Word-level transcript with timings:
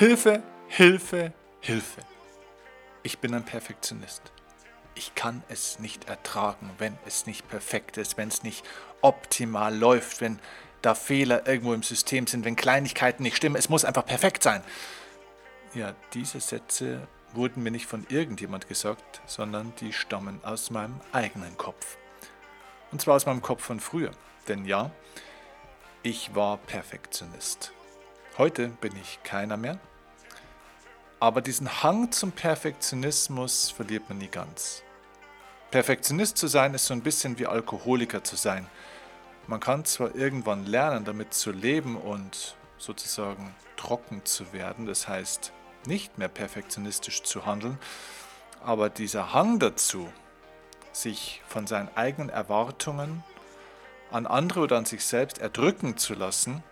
Hilfe, 0.00 0.42
Hilfe, 0.66 1.34
Hilfe. 1.60 2.00
Ich 3.02 3.18
bin 3.18 3.34
ein 3.34 3.44
Perfektionist. 3.44 4.22
Ich 4.94 5.14
kann 5.14 5.42
es 5.50 5.78
nicht 5.78 6.08
ertragen, 6.08 6.70
wenn 6.78 6.96
es 7.04 7.26
nicht 7.26 7.46
perfekt 7.50 7.98
ist, 7.98 8.16
wenn 8.16 8.28
es 8.28 8.42
nicht 8.42 8.64
optimal 9.02 9.76
läuft, 9.76 10.22
wenn 10.22 10.38
da 10.80 10.94
Fehler 10.94 11.46
irgendwo 11.46 11.74
im 11.74 11.82
System 11.82 12.26
sind, 12.26 12.46
wenn 12.46 12.56
Kleinigkeiten 12.56 13.22
nicht 13.24 13.36
stimmen. 13.36 13.56
Es 13.56 13.68
muss 13.68 13.84
einfach 13.84 14.06
perfekt 14.06 14.42
sein. 14.42 14.62
Ja, 15.74 15.94
diese 16.14 16.40
Sätze 16.40 17.06
wurden 17.34 17.62
mir 17.62 17.70
nicht 17.70 17.84
von 17.84 18.06
irgendjemand 18.08 18.68
gesagt, 18.68 19.20
sondern 19.26 19.74
die 19.80 19.92
stammen 19.92 20.42
aus 20.42 20.70
meinem 20.70 20.98
eigenen 21.12 21.58
Kopf. 21.58 21.98
Und 22.90 23.02
zwar 23.02 23.16
aus 23.16 23.26
meinem 23.26 23.42
Kopf 23.42 23.62
von 23.62 23.80
früher. 23.80 24.12
Denn 24.48 24.64
ja, 24.64 24.92
ich 26.02 26.34
war 26.34 26.56
Perfektionist. 26.56 27.74
Heute 28.38 28.68
bin 28.68 28.96
ich 28.96 29.22
keiner 29.24 29.58
mehr. 29.58 29.78
Aber 31.20 31.42
diesen 31.42 31.82
Hang 31.82 32.10
zum 32.12 32.32
Perfektionismus 32.32 33.70
verliert 33.70 34.08
man 34.08 34.16
nie 34.18 34.28
ganz. 34.28 34.82
Perfektionist 35.70 36.38
zu 36.38 36.46
sein 36.46 36.72
ist 36.72 36.86
so 36.86 36.94
ein 36.94 37.02
bisschen 37.02 37.38
wie 37.38 37.46
Alkoholiker 37.46 38.24
zu 38.24 38.36
sein. 38.36 38.66
Man 39.46 39.60
kann 39.60 39.84
zwar 39.84 40.14
irgendwann 40.14 40.64
lernen, 40.64 41.04
damit 41.04 41.34
zu 41.34 41.52
leben 41.52 41.96
und 41.96 42.56
sozusagen 42.78 43.54
trocken 43.76 44.24
zu 44.24 44.54
werden, 44.54 44.86
das 44.86 45.08
heißt 45.08 45.52
nicht 45.86 46.16
mehr 46.16 46.28
perfektionistisch 46.28 47.22
zu 47.22 47.44
handeln, 47.44 47.78
aber 48.64 48.88
dieser 48.88 49.34
Hang 49.34 49.58
dazu, 49.58 50.10
sich 50.92 51.42
von 51.46 51.66
seinen 51.66 51.94
eigenen 51.96 52.30
Erwartungen 52.30 53.22
an 54.10 54.26
andere 54.26 54.60
oder 54.60 54.78
an 54.78 54.86
sich 54.86 55.04
selbst 55.04 55.38
erdrücken 55.38 55.96
zu 55.96 56.14
lassen, 56.14 56.62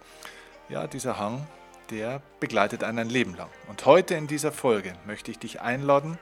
ja, 0.69 0.87
dieser 0.87 1.19
Hang, 1.19 1.47
der 1.91 2.22
begleitet 2.41 2.84
einen 2.84 2.98
ein 2.98 3.08
Leben 3.08 3.34
lang. 3.34 3.48
Und 3.69 3.86
heute 3.86 4.14
in 4.14 4.27
dieser 4.27 4.53
Folge 4.53 4.92
möchte 5.06 5.31
ich 5.31 5.39
dich 5.39 5.61
einladen, 5.61 6.19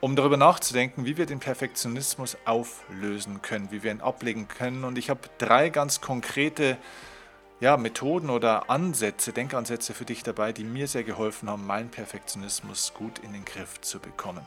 um 0.00 0.16
darüber 0.16 0.36
nachzudenken, 0.36 1.04
wie 1.04 1.16
wir 1.16 1.26
den 1.26 1.40
Perfektionismus 1.40 2.36
auflösen 2.44 3.42
können, 3.42 3.70
wie 3.70 3.82
wir 3.82 3.90
ihn 3.90 4.00
ablegen 4.00 4.48
können. 4.48 4.84
Und 4.84 4.98
ich 4.98 5.10
habe 5.10 5.20
drei 5.38 5.68
ganz 5.68 6.00
konkrete 6.00 6.78
ja, 7.60 7.76
Methoden 7.76 8.30
oder 8.30 8.70
Ansätze, 8.70 9.32
Denkansätze 9.32 9.92
für 9.92 10.06
dich 10.06 10.22
dabei, 10.22 10.52
die 10.52 10.64
mir 10.64 10.88
sehr 10.88 11.04
geholfen 11.04 11.50
haben, 11.50 11.66
meinen 11.66 11.90
Perfektionismus 11.90 12.94
gut 12.94 13.18
in 13.18 13.34
den 13.34 13.44
Griff 13.44 13.80
zu 13.82 13.98
bekommen. 13.98 14.44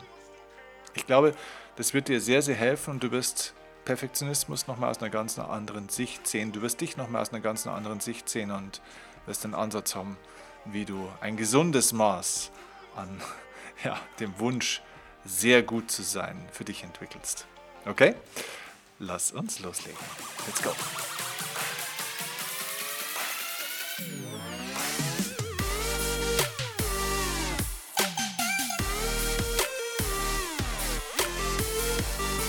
Ich 0.94 1.06
glaube, 1.06 1.34
das 1.76 1.94
wird 1.94 2.08
dir 2.08 2.20
sehr, 2.20 2.42
sehr 2.42 2.56
helfen 2.56 2.90
und 2.90 3.02
du 3.02 3.12
wirst 3.12 3.54
Perfektionismus 3.84 4.66
nochmal 4.66 4.90
aus 4.90 4.98
einer 4.98 5.10
ganz 5.10 5.38
anderen 5.38 5.88
Sicht 5.88 6.26
sehen. 6.26 6.52
Du 6.52 6.62
wirst 6.62 6.80
dich 6.80 6.96
nochmal 6.96 7.22
aus 7.22 7.32
einer 7.32 7.42
ganz 7.42 7.66
anderen 7.66 8.00
Sicht 8.00 8.28
sehen 8.28 8.50
und 8.50 8.80
wirst 9.26 9.44
einen 9.44 9.54
Ansatz 9.54 9.94
haben, 9.94 10.16
wie 10.64 10.84
du 10.84 11.10
ein 11.20 11.36
gesundes 11.36 11.92
Maß 11.92 12.50
an 12.96 13.20
ja, 13.84 13.98
dem 14.20 14.38
Wunsch, 14.38 14.82
sehr 15.24 15.62
gut 15.62 15.90
zu 15.90 16.02
sein, 16.02 16.36
für 16.52 16.64
dich 16.64 16.82
entwickelst. 16.82 17.46
Okay? 17.86 18.14
Lass 18.98 19.32
uns 19.32 19.60
loslegen. 19.60 19.98
Let's 20.46 20.62
go. 20.62 20.72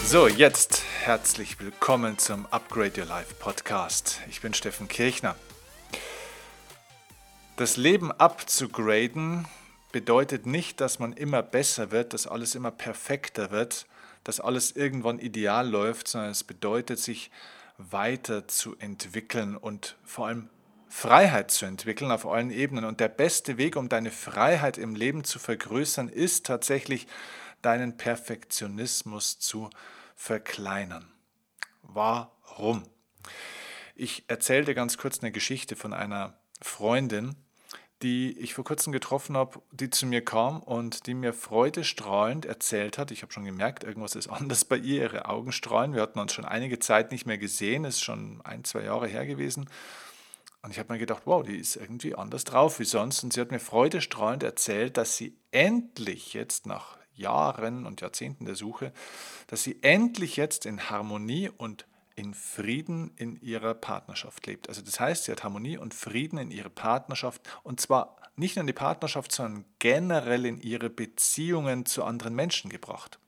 So, 0.06 0.28
jetzt 0.28 0.84
herzlich 1.02 1.60
willkommen 1.60 2.18
zum 2.20 2.46
Upgrade 2.52 3.02
Your 3.02 3.08
Life 3.08 3.34
Podcast. 3.40 4.22
Ich 4.30 4.40
bin 4.40 4.54
Steffen 4.54 4.88
Kirchner. 4.88 5.36
Das 7.58 7.78
Leben 7.78 8.12
abzugraden 8.12 9.48
bedeutet 9.94 10.46
nicht, 10.46 10.82
dass 10.82 11.00
man 11.00 11.14
immer 11.14 11.42
besser 11.42 11.90
wird, 11.92 12.12
dass 12.12 12.28
alles 12.28 12.54
immer 12.54 12.70
perfekter 12.70 13.50
wird, 13.50 13.88
dass 14.26 14.42
alles 14.42 14.74
irgendwann 14.74 15.20
ideal 15.20 15.70
läuft, 15.70 16.10
sondern 16.10 16.32
es 16.32 16.44
bedeutet, 16.44 17.00
sich 17.00 17.32
weiterzuentwickeln 17.78 19.56
und 19.56 19.96
vor 20.04 20.28
allem 20.28 20.50
Freiheit 20.90 21.50
zu 21.50 21.66
entwickeln 21.66 22.12
auf 22.12 22.26
allen 22.26 22.52
Ebenen. 22.52 22.84
Und 22.84 23.00
der 23.00 23.08
beste 23.08 23.58
Weg, 23.58 23.78
um 23.78 23.88
deine 23.88 24.12
Freiheit 24.12 24.78
im 24.78 24.94
Leben 24.94 25.24
zu 25.24 25.40
vergrößern, 25.40 26.10
ist 26.10 26.46
tatsächlich 26.46 27.08
deinen 27.62 27.96
Perfektionismus 27.96 29.40
zu 29.40 29.70
verkleinern. 30.18 31.10
Warum? 31.84 32.84
Ich 33.96 34.26
erzähle 34.28 34.66
dir 34.66 34.76
ganz 34.76 34.98
kurz 34.98 35.20
eine 35.22 35.32
Geschichte 35.32 35.78
von 35.78 35.94
einer 35.94 36.38
Freundin, 36.62 37.38
die 38.06 38.38
ich 38.38 38.54
vor 38.54 38.64
kurzem 38.64 38.94
getroffen 38.94 39.36
habe, 39.36 39.64
die 39.72 39.90
zu 39.90 40.06
mir 40.06 40.24
kam 40.24 40.62
und 40.62 41.08
die 41.08 41.16
mir 41.16 41.34
freudestrahlend 41.34 42.46
erzählt 42.46 43.00
hat. 43.00 43.10
Ich 43.10 43.24
habe 43.24 43.34
schon 43.34 43.46
gemerkt, 43.46 43.84
irgendwas 43.84 44.14
ist 44.14 44.28
anders 44.30 44.64
bei 44.64 44.78
ihr, 44.78 45.02
ihre 45.02 45.28
Augen 45.28 45.52
strahlen. 45.52 45.96
Wir 45.96 46.04
hatten 46.04 46.20
uns 46.20 46.32
schon 46.32 46.46
einige 46.46 46.78
Zeit 46.78 47.12
nicht 47.12 47.26
mehr 47.26 47.40
gesehen, 47.40 47.84
ist 47.84 48.04
schon 48.04 48.42
ein, 48.44 48.64
zwei 48.64 48.84
Jahre 48.84 49.08
her 49.08 49.26
gewesen. 49.26 49.68
Und 50.62 50.70
ich 50.70 50.78
habe 50.78 50.94
mir 50.94 51.00
gedacht, 51.00 51.24
wow, 51.26 51.42
die 51.42 51.58
ist 51.58 51.78
irgendwie 51.78 52.14
anders 52.14 52.44
drauf 52.44 52.78
wie 52.80 52.86
sonst. 52.86 53.24
Und 53.24 53.34
sie 53.34 53.42
hat 53.42 53.50
mir 53.50 53.60
freudestrahlend 53.60 54.44
erzählt, 54.44 54.98
dass 54.98 55.18
sie 55.18 55.36
endlich 55.50 56.36
jetzt 56.36 56.68
nach 56.68 57.00
Jahren 57.16 57.88
und 57.88 58.02
Jahrzehnten 58.02 58.46
der 58.46 58.56
Suche, 58.56 58.94
dass 59.48 59.64
sie 59.64 59.82
endlich 59.82 60.36
jetzt 60.36 60.68
in 60.68 60.92
Harmonie 60.92 61.50
und 61.50 61.88
in 62.16 62.34
Frieden 62.34 63.12
in 63.18 63.40
ihrer 63.42 63.74
Partnerschaft 63.74 64.48
lebt. 64.48 64.70
Also 64.70 64.82
das 64.82 65.00
heißt, 65.00 65.26
sie 65.26 65.32
hat 65.32 65.44
Harmonie 65.44 65.78
und 65.78 65.94
Frieden 65.94 66.38
in 66.38 66.52
ihre 66.52 66.70
Partnerschaft 66.70 67.42
und 67.64 67.82
zwar 67.82 68.16
nicht 68.38 68.56
nur 68.56 68.62
in 68.62 68.68
die 68.68 68.74
Partnerschaft, 68.74 69.32
sondern 69.32 69.66
generell 69.80 70.46
in 70.46 70.60
ihre 70.60 70.90
Beziehungen 70.90 71.86
zu 71.86 72.04
anderen 72.04 72.36
Menschen 72.36 72.70
gebracht. 72.70 73.20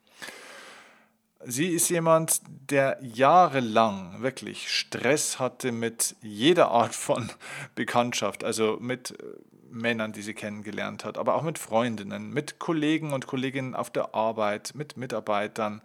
Sie 1.45 1.67
ist 1.67 1.89
jemand, 1.89 2.41
der 2.47 2.97
jahrelang 3.01 4.21
wirklich 4.21 4.71
Stress 4.71 5.39
hatte 5.39 5.71
mit 5.71 6.15
jeder 6.21 6.71
Art 6.71 6.95
von 6.95 7.31
Bekanntschaft, 7.75 8.43
also 8.43 8.77
mit 8.81 9.11
äh, 9.11 9.23
Männern, 9.69 10.13
die 10.13 10.21
sie 10.21 10.33
kennengelernt 10.33 11.05
hat, 11.05 11.17
aber 11.17 11.35
auch 11.35 11.43
mit 11.43 11.59
Freundinnen, 11.59 12.31
mit 12.31 12.57
Kollegen 12.57 13.13
und 13.13 13.27
Kolleginnen 13.27 13.75
auf 13.75 13.89
der 13.89 14.15
Arbeit, 14.15 14.73
mit 14.75 14.97
Mitarbeitern, 14.97 15.81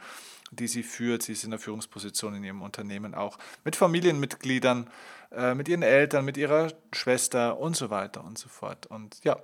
die 0.52 0.68
sie 0.68 0.82
führt. 0.82 1.22
Sie 1.22 1.32
ist 1.32 1.44
in 1.44 1.50
der 1.50 1.58
Führungsposition 1.58 2.34
in 2.34 2.44
ihrem 2.44 2.62
Unternehmen 2.62 3.14
auch, 3.14 3.38
mit 3.64 3.74
Familienmitgliedern, 3.74 4.88
äh, 5.32 5.54
mit 5.54 5.68
ihren 5.68 5.82
Eltern, 5.82 6.24
mit 6.24 6.36
ihrer 6.36 6.72
Schwester 6.92 7.58
und 7.58 7.76
so 7.76 7.90
weiter 7.90 8.22
und 8.22 8.38
so 8.38 8.48
fort. 8.48 8.86
Und 8.86 9.24
ja, 9.24 9.42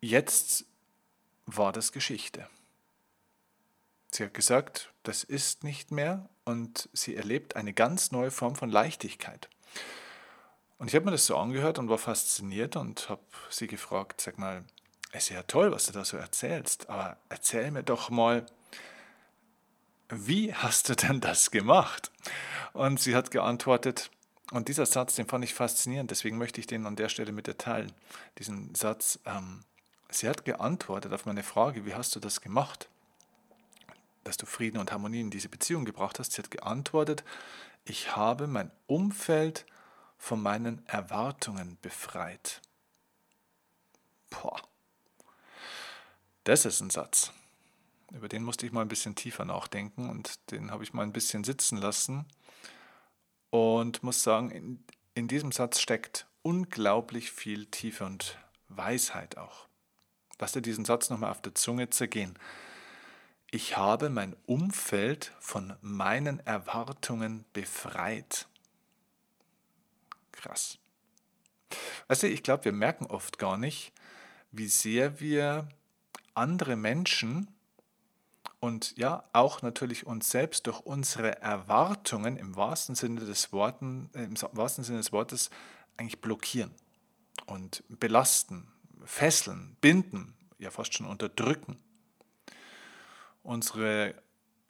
jetzt 0.00 0.66
war 1.46 1.72
das 1.72 1.92
Geschichte. 1.92 2.46
Sie 4.12 4.24
hat 4.24 4.34
gesagt, 4.34 4.92
das 5.02 5.24
ist 5.24 5.64
nicht 5.64 5.90
mehr 5.90 6.28
und 6.44 6.88
sie 6.92 7.16
erlebt 7.16 7.56
eine 7.56 7.72
ganz 7.72 8.12
neue 8.12 8.30
Form 8.30 8.54
von 8.54 8.70
Leichtigkeit. 8.70 9.48
Und 10.78 10.88
ich 10.88 10.94
habe 10.94 11.06
mir 11.06 11.10
das 11.12 11.26
so 11.26 11.36
angehört 11.36 11.78
und 11.78 11.88
war 11.88 11.98
fasziniert 11.98 12.76
und 12.76 13.08
habe 13.08 13.22
sie 13.50 13.66
gefragt, 13.66 14.20
sag 14.20 14.38
mal, 14.38 14.64
es 15.12 15.24
ist 15.24 15.30
ja 15.30 15.42
toll, 15.42 15.72
was 15.72 15.86
du 15.86 15.92
da 15.92 16.04
so 16.04 16.18
erzählst, 16.18 16.90
aber 16.90 17.16
erzähl 17.30 17.70
mir 17.70 17.82
doch 17.82 18.10
mal, 18.10 18.44
wie 20.08 20.54
hast 20.54 20.88
du 20.88 20.94
denn 20.94 21.20
das 21.20 21.50
gemacht? 21.50 22.10
Und 22.72 23.00
sie 23.00 23.16
hat 23.16 23.30
geantwortet, 23.30 24.10
und 24.52 24.68
dieser 24.68 24.86
Satz, 24.86 25.16
den 25.16 25.26
fand 25.26 25.44
ich 25.44 25.54
faszinierend, 25.54 26.10
deswegen 26.10 26.38
möchte 26.38 26.60
ich 26.60 26.66
den 26.66 26.86
an 26.86 26.94
der 26.94 27.08
Stelle 27.08 27.32
mit 27.32 27.48
dir 27.48 27.58
teilen. 27.58 27.92
Diesen 28.38 28.74
Satz, 28.74 29.18
ähm, 29.24 29.64
sie 30.08 30.28
hat 30.28 30.44
geantwortet 30.44 31.12
auf 31.12 31.26
meine 31.26 31.42
Frage, 31.42 31.84
wie 31.84 31.94
hast 31.94 32.14
du 32.14 32.20
das 32.20 32.40
gemacht, 32.40 32.88
dass 34.22 34.36
du 34.36 34.46
Frieden 34.46 34.78
und 34.78 34.92
Harmonie 34.92 35.20
in 35.20 35.30
diese 35.30 35.48
Beziehung 35.48 35.84
gebracht 35.84 36.18
hast. 36.18 36.32
Sie 36.32 36.42
hat 36.42 36.50
geantwortet, 36.50 37.24
ich 37.84 38.14
habe 38.14 38.46
mein 38.46 38.70
Umfeld 38.86 39.66
von 40.18 40.40
meinen 40.40 40.84
Erwartungen 40.86 41.78
befreit. 41.82 42.60
Boah. 44.30 44.60
Das 46.44 46.64
ist 46.64 46.80
ein 46.80 46.90
Satz. 46.90 47.32
Über 48.12 48.28
den 48.28 48.44
musste 48.44 48.66
ich 48.66 48.72
mal 48.72 48.82
ein 48.82 48.88
bisschen 48.88 49.14
tiefer 49.14 49.44
nachdenken 49.44 50.08
und 50.08 50.50
den 50.50 50.70
habe 50.70 50.84
ich 50.84 50.92
mal 50.92 51.02
ein 51.02 51.12
bisschen 51.12 51.44
sitzen 51.44 51.76
lassen 51.76 52.24
und 53.50 54.02
muss 54.02 54.22
sagen, 54.22 54.50
in, 54.50 54.84
in 55.14 55.28
diesem 55.28 55.50
Satz 55.50 55.80
steckt 55.80 56.26
unglaublich 56.42 57.32
viel 57.32 57.66
Tiefe 57.66 58.04
und 58.04 58.38
Weisheit 58.68 59.36
auch. 59.38 59.66
Lass 60.38 60.52
dir 60.52 60.62
diesen 60.62 60.84
Satz 60.84 61.10
nochmal 61.10 61.30
auf 61.30 61.42
der 61.42 61.54
Zunge 61.54 61.90
zergehen. 61.90 62.38
Ich 63.50 63.76
habe 63.76 64.10
mein 64.10 64.36
Umfeld 64.46 65.32
von 65.40 65.74
meinen 65.80 66.40
Erwartungen 66.40 67.44
befreit. 67.52 68.46
Krass. 70.32 70.78
Weißt 72.08 72.24
du, 72.24 72.28
ich 72.28 72.42
glaube, 72.42 72.66
wir 72.66 72.72
merken 72.72 73.06
oft 73.06 73.38
gar 73.38 73.56
nicht, 73.56 73.92
wie 74.52 74.68
sehr 74.68 75.20
wir 75.20 75.68
andere 76.34 76.76
Menschen 76.76 77.48
und 78.60 78.96
ja, 78.96 79.24
auch 79.32 79.62
natürlich 79.62 80.06
uns 80.06 80.30
selbst 80.30 80.66
durch 80.66 80.80
unsere 80.80 81.40
Erwartungen 81.40 82.36
im 82.36 82.56
wahrsten 82.56 82.94
Sinne 82.94 83.20
des, 83.20 83.52
Worten, 83.52 84.10
äh, 84.14 84.24
im 84.24 84.34
wahrsten 84.52 84.84
Sinne 84.84 84.98
des 84.98 85.12
Wortes 85.12 85.50
eigentlich 85.96 86.20
blockieren. 86.20 86.74
und 87.46 87.84
belasten, 87.88 88.72
fesseln, 89.04 89.76
binden, 89.80 90.34
ja 90.58 90.70
fast 90.70 90.94
schon 90.94 91.06
unterdrücken. 91.06 91.78
Unsere 93.42 94.14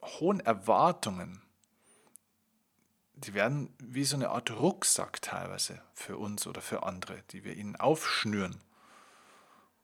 hohen 0.01 0.39
Erwartungen, 0.41 1.41
die 3.13 3.33
werden 3.33 3.73
wie 3.79 4.03
so 4.03 4.15
eine 4.15 4.29
Art 4.29 4.51
Rucksack 4.51 5.21
teilweise 5.21 5.81
für 5.93 6.17
uns 6.17 6.45
oder 6.45 6.61
für 6.61 6.83
andere, 6.83 7.23
die 7.31 7.43
wir 7.43 7.55
ihnen 7.55 7.75
aufschnüren. 7.77 8.59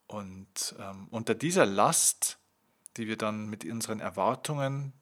Und 0.05 0.75
ähm, 0.77 1.07
unter 1.09 1.33
dieser 1.33 1.65
Last, 1.65 2.37
die 2.97 3.07
wir 3.07 3.17
dann 3.17 3.47
mit 3.47 3.65
unseren 3.65 3.99
Erwartungen 3.99 4.93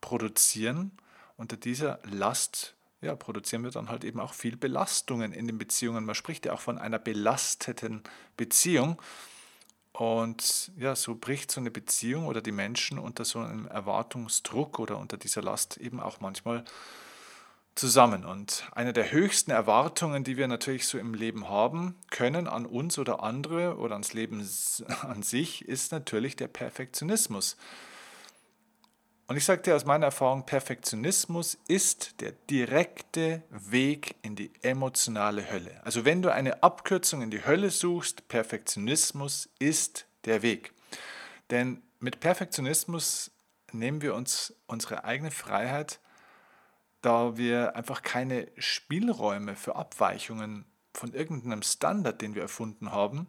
produzieren, 0.00 0.92
unter 1.36 1.56
dieser 1.56 2.00
Last 2.04 2.76
ja, 3.02 3.16
produzieren 3.16 3.64
wir 3.64 3.70
dann 3.72 3.88
halt 3.88 4.04
eben 4.04 4.20
auch 4.20 4.32
viel 4.32 4.56
Belastungen 4.56 5.32
in 5.32 5.48
den 5.48 5.58
Beziehungen. 5.58 6.04
Man 6.04 6.14
spricht 6.14 6.46
ja 6.46 6.52
auch 6.52 6.60
von 6.60 6.78
einer 6.78 7.00
belasteten 7.00 8.02
Beziehung. 8.36 9.02
Und 9.92 10.72
ja, 10.78 10.96
so 10.96 11.16
bricht 11.16 11.50
so 11.50 11.60
eine 11.60 11.70
Beziehung 11.70 12.26
oder 12.26 12.40
die 12.40 12.52
Menschen 12.52 12.98
unter 12.98 13.24
so 13.24 13.40
einem 13.40 13.66
Erwartungsdruck 13.66 14.78
oder 14.78 14.96
unter 14.96 15.18
dieser 15.18 15.42
Last 15.42 15.76
eben 15.76 16.00
auch 16.00 16.20
manchmal 16.20 16.64
zusammen. 17.74 18.24
Und 18.24 18.64
eine 18.72 18.92
der 18.92 19.10
höchsten 19.12 19.50
Erwartungen, 19.50 20.24
die 20.24 20.36
wir 20.36 20.48
natürlich 20.48 20.86
so 20.86 20.98
im 20.98 21.14
Leben 21.14 21.48
haben 21.48 21.96
können 22.10 22.46
an 22.48 22.66
uns 22.66 22.98
oder 22.98 23.22
andere 23.22 23.76
oder 23.76 23.94
ans 23.94 24.12
Leben 24.12 24.40
an 25.02 25.22
sich, 25.22 25.66
ist 25.66 25.92
natürlich 25.92 26.36
der 26.36 26.48
Perfektionismus. 26.48 27.56
Und 29.28 29.38
ich 29.38 29.46
sage 29.46 29.62
dir 29.62 29.76
aus 29.76 29.86
meiner 29.86 30.06
Erfahrung, 30.06 30.44
Perfektionismus 30.44 31.56
ist 31.66 32.20
der 32.20 32.32
direkte 32.50 33.42
Weg 33.48 34.16
in 34.20 34.36
die 34.36 34.50
emotionale 34.60 35.50
Hölle. 35.50 35.80
Also 35.84 36.04
wenn 36.04 36.20
du 36.20 36.30
eine 36.30 36.62
Abkürzung 36.62 37.22
in 37.22 37.30
die 37.30 37.46
Hölle 37.46 37.70
suchst, 37.70 38.28
Perfektionismus 38.28 39.48
ist 39.58 40.06
der 40.26 40.42
Weg. 40.42 40.74
Denn 41.50 41.82
mit 41.98 42.20
Perfektionismus 42.20 43.30
nehmen 43.72 44.02
wir 44.02 44.14
uns 44.14 44.54
unsere 44.66 45.04
eigene 45.04 45.30
Freiheit, 45.30 46.00
da 47.02 47.36
wir 47.36 47.76
einfach 47.76 48.02
keine 48.02 48.50
Spielräume 48.56 49.56
für 49.56 49.76
Abweichungen 49.76 50.64
von 50.94 51.12
irgendeinem 51.12 51.62
Standard, 51.62 52.22
den 52.22 52.34
wir 52.34 52.42
erfunden 52.42 52.92
haben, 52.92 53.26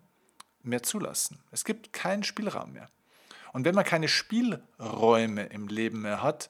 mehr 0.62 0.84
zulassen. 0.84 1.44
Es 1.52 1.66
gibt 1.66 1.92
keinen 1.92 2.24
Spielraum 2.24 2.74
mehr. 2.74 2.90
Und 3.52 3.66
wenn 3.66 3.75
man 3.75 3.84
keine 3.84 4.08
Spielräume 4.08 5.46
im 5.46 5.68
Leben 5.68 6.02
mehr 6.02 6.24
hat, 6.24 6.50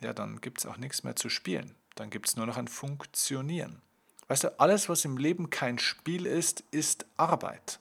ja, 0.00 0.12
dann 0.12 0.40
gibt 0.40 0.58
es 0.58 0.66
auch 0.66 0.76
nichts 0.76 1.02
mehr 1.02 1.16
zu 1.16 1.28
spielen. 1.28 1.74
Dann 1.94 2.10
gibt 2.10 2.28
es 2.28 2.36
nur 2.36 2.46
noch 2.46 2.56
ein 2.56 2.68
Funktionieren. 2.68 3.82
Weißt 4.28 4.44
du, 4.44 4.60
alles, 4.60 4.88
was 4.88 5.04
im 5.04 5.16
Leben 5.16 5.50
kein 5.50 5.78
Spiel 5.78 6.26
ist, 6.26 6.62
ist 6.70 7.06
Arbeit. 7.16 7.80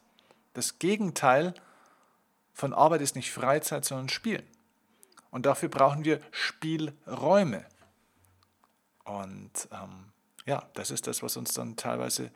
Das 0.53 0.79
Gegenteil 0.79 1.53
von 2.53 2.73
Arbeit 2.73 3.01
ist 3.01 3.15
nicht 3.15 3.31
Freizeit, 3.31 3.85
sondern 3.85 4.09
Spielen. 4.09 4.47
Und 5.29 5.45
dafür 5.45 5.69
brauchen 5.69 6.05
wir 6.05 6.19
Spielräume. 6.31 7.65
Und 9.07 9.69
ähm, 9.71 10.11
ja, 10.45 10.63
das 10.73 10.91
ist 10.91 11.07
das, 11.07 11.23
was 11.23 11.37
uns 11.37 11.53
dann 11.53 11.75
teilweise 11.77 12.31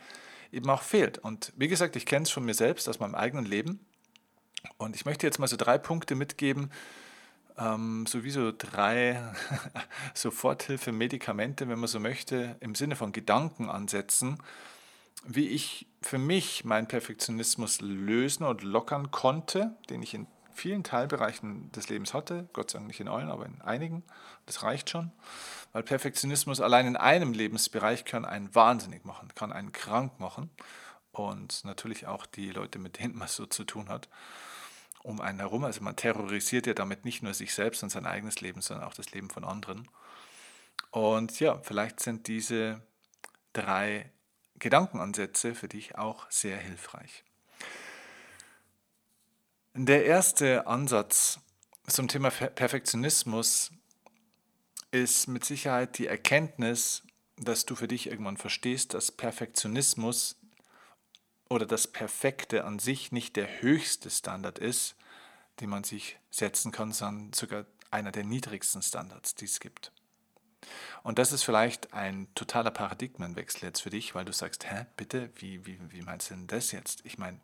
eben 0.52 0.70
auch 0.70 0.82
fehlt. 0.82 1.18
Und 1.18 1.54
wie 1.56 1.68
gesagt, 1.68 1.96
ich 1.96 2.06
kenne 2.06 2.24
es 2.24 2.32
von 2.32 2.46
mir 2.46 2.54
selbst 2.54 2.88
aus 2.88 3.00
meinem 3.00 3.16
eigenen 3.16 3.46
Leben. 3.46 3.86
Und 4.78 4.96
ich 4.96 5.06
möchte 5.06 5.28
jetzt 5.28 5.40
mal 5.40 5.48
so 5.48 5.58
drei 5.58 5.78
Punkte 5.78 6.16
mitgeben, 6.16 6.72
ähm, 7.58 8.06
sowieso 8.06 8.52
drei 8.58 9.22
Soforthilfe-Medikamente, 10.14 11.68
wenn 11.68 11.80
man 11.80 11.88
so 11.88 12.00
möchte, 12.00 12.56
im 12.60 12.76
Sinne 12.76 12.96
von 12.96 13.12
Gedankenansätzen, 13.12 14.38
wie 15.26 15.50
ich 15.50 15.88
für 16.02 16.18
mich 16.18 16.64
meinen 16.64 16.88
Perfektionismus 16.88 17.82
lösen 17.82 18.44
und 18.44 18.64
lockern 18.64 19.12
konnte, 19.12 19.76
den 19.90 20.02
ich 20.02 20.14
in 20.14 20.28
vielen 20.54 20.84
Teilbereichen 20.84 21.72
des 21.72 21.90
Lebens 21.90 22.14
hatte, 22.14 22.48
Gott 22.54 22.72
sei 22.72 22.80
Dank 22.80 22.88
nicht 22.88 23.00
in 23.00 23.08
allen, 23.08 23.30
aber 23.30 23.46
in 23.46 23.62
einigen. 23.62 24.04
Das 24.46 24.64
reicht 24.64 24.90
schon, 24.90 25.12
weil 25.74 25.84
Perfektionismus 25.84 26.62
allein 26.62 26.88
in 26.88 26.98
einem 26.98 27.34
Lebensbereich 27.34 28.06
kann 28.06 28.26
einen 28.26 28.54
wahnsinnig 28.54 29.06
machen, 29.06 29.34
kann 29.36 29.52
einen 29.52 29.72
krank 29.72 30.20
machen 30.20 30.50
und 31.12 31.64
natürlich 31.66 32.08
auch 32.08 32.26
die 32.26 32.52
Leute, 32.52 32.80
mit 32.80 33.00
denen 33.00 33.18
man 33.18 33.28
so 33.28 33.46
zu 33.46 33.64
tun 33.64 33.90
hat 33.90 34.10
um 35.04 35.22
einen 35.22 35.40
herum. 35.40 35.64
Also 35.64 35.82
man 35.82 35.96
terrorisiert 35.96 36.68
ja 36.68 36.74
damit 36.74 37.06
nicht 37.06 37.24
nur 37.24 37.34
sich 37.34 37.54
selbst 37.54 37.84
und 37.84 37.90
sein 37.90 38.06
eigenes 38.06 38.42
Leben, 38.42 38.62
sondern 38.62 38.88
auch 38.88 38.94
das 38.94 39.12
Leben 39.12 39.30
von 39.30 39.44
anderen. 39.44 39.88
Und 40.92 41.40
ja, 41.40 41.60
vielleicht 41.64 42.00
sind 42.00 42.28
diese 42.28 42.82
drei 43.54 44.12
Gedankenansätze 44.60 45.56
für 45.56 45.68
dich 45.68 45.98
auch 45.98 46.30
sehr 46.30 46.58
hilfreich. 46.58 47.24
Der 49.74 50.06
erste 50.06 50.68
Ansatz 50.68 51.40
zum 51.88 52.08
Thema 52.08 52.30
Perfektionismus 52.30 53.72
ist 54.92 55.28
mit 55.28 55.46
Sicherheit 55.46 55.98
die 55.98 56.08
Erkenntnis, 56.08 57.04
dass 57.38 57.66
du 57.66 57.76
für 57.76 57.88
dich 57.88 58.08
irgendwann 58.08 58.38
verstehst, 58.38 58.94
dass 58.94 59.12
Perfektionismus 59.12 60.36
oder 61.50 61.66
das 61.66 61.88
Perfekte 61.88 62.66
an 62.66 62.80
sich 62.80 63.12
nicht 63.12 63.36
der 63.36 63.62
höchste 63.62 64.10
Standard 64.10 64.60
ist, 64.60 64.96
den 65.60 65.70
man 65.70 65.84
sich 65.84 66.18
setzen 66.30 66.72
kann, 66.72 66.92
sondern 66.92 67.34
sogar 67.34 67.66
einer 67.90 68.12
der 68.12 68.24
niedrigsten 68.24 68.82
Standards, 68.82 69.36
die 69.36 69.46
es 69.46 69.60
gibt. 69.60 69.92
Und 71.04 71.18
das 71.18 71.32
ist 71.32 71.44
vielleicht 71.44 71.94
ein 71.94 72.28
totaler 72.36 72.72
Paradigmenwechsel 72.72 73.64
jetzt 73.64 73.82
für 73.82 73.90
dich, 73.90 74.14
weil 74.14 74.26
du 74.26 74.34
sagst, 74.34 74.70
hä, 74.70 74.86
bitte, 74.96 75.32
wie, 75.36 75.66
wie, 75.66 75.80
wie 75.92 76.02
meinst 76.04 76.30
du 76.30 76.36
denn 76.36 76.48
das 76.48 76.72
jetzt? 76.72 77.04
Ich 77.06 77.18
meine, 77.18 77.40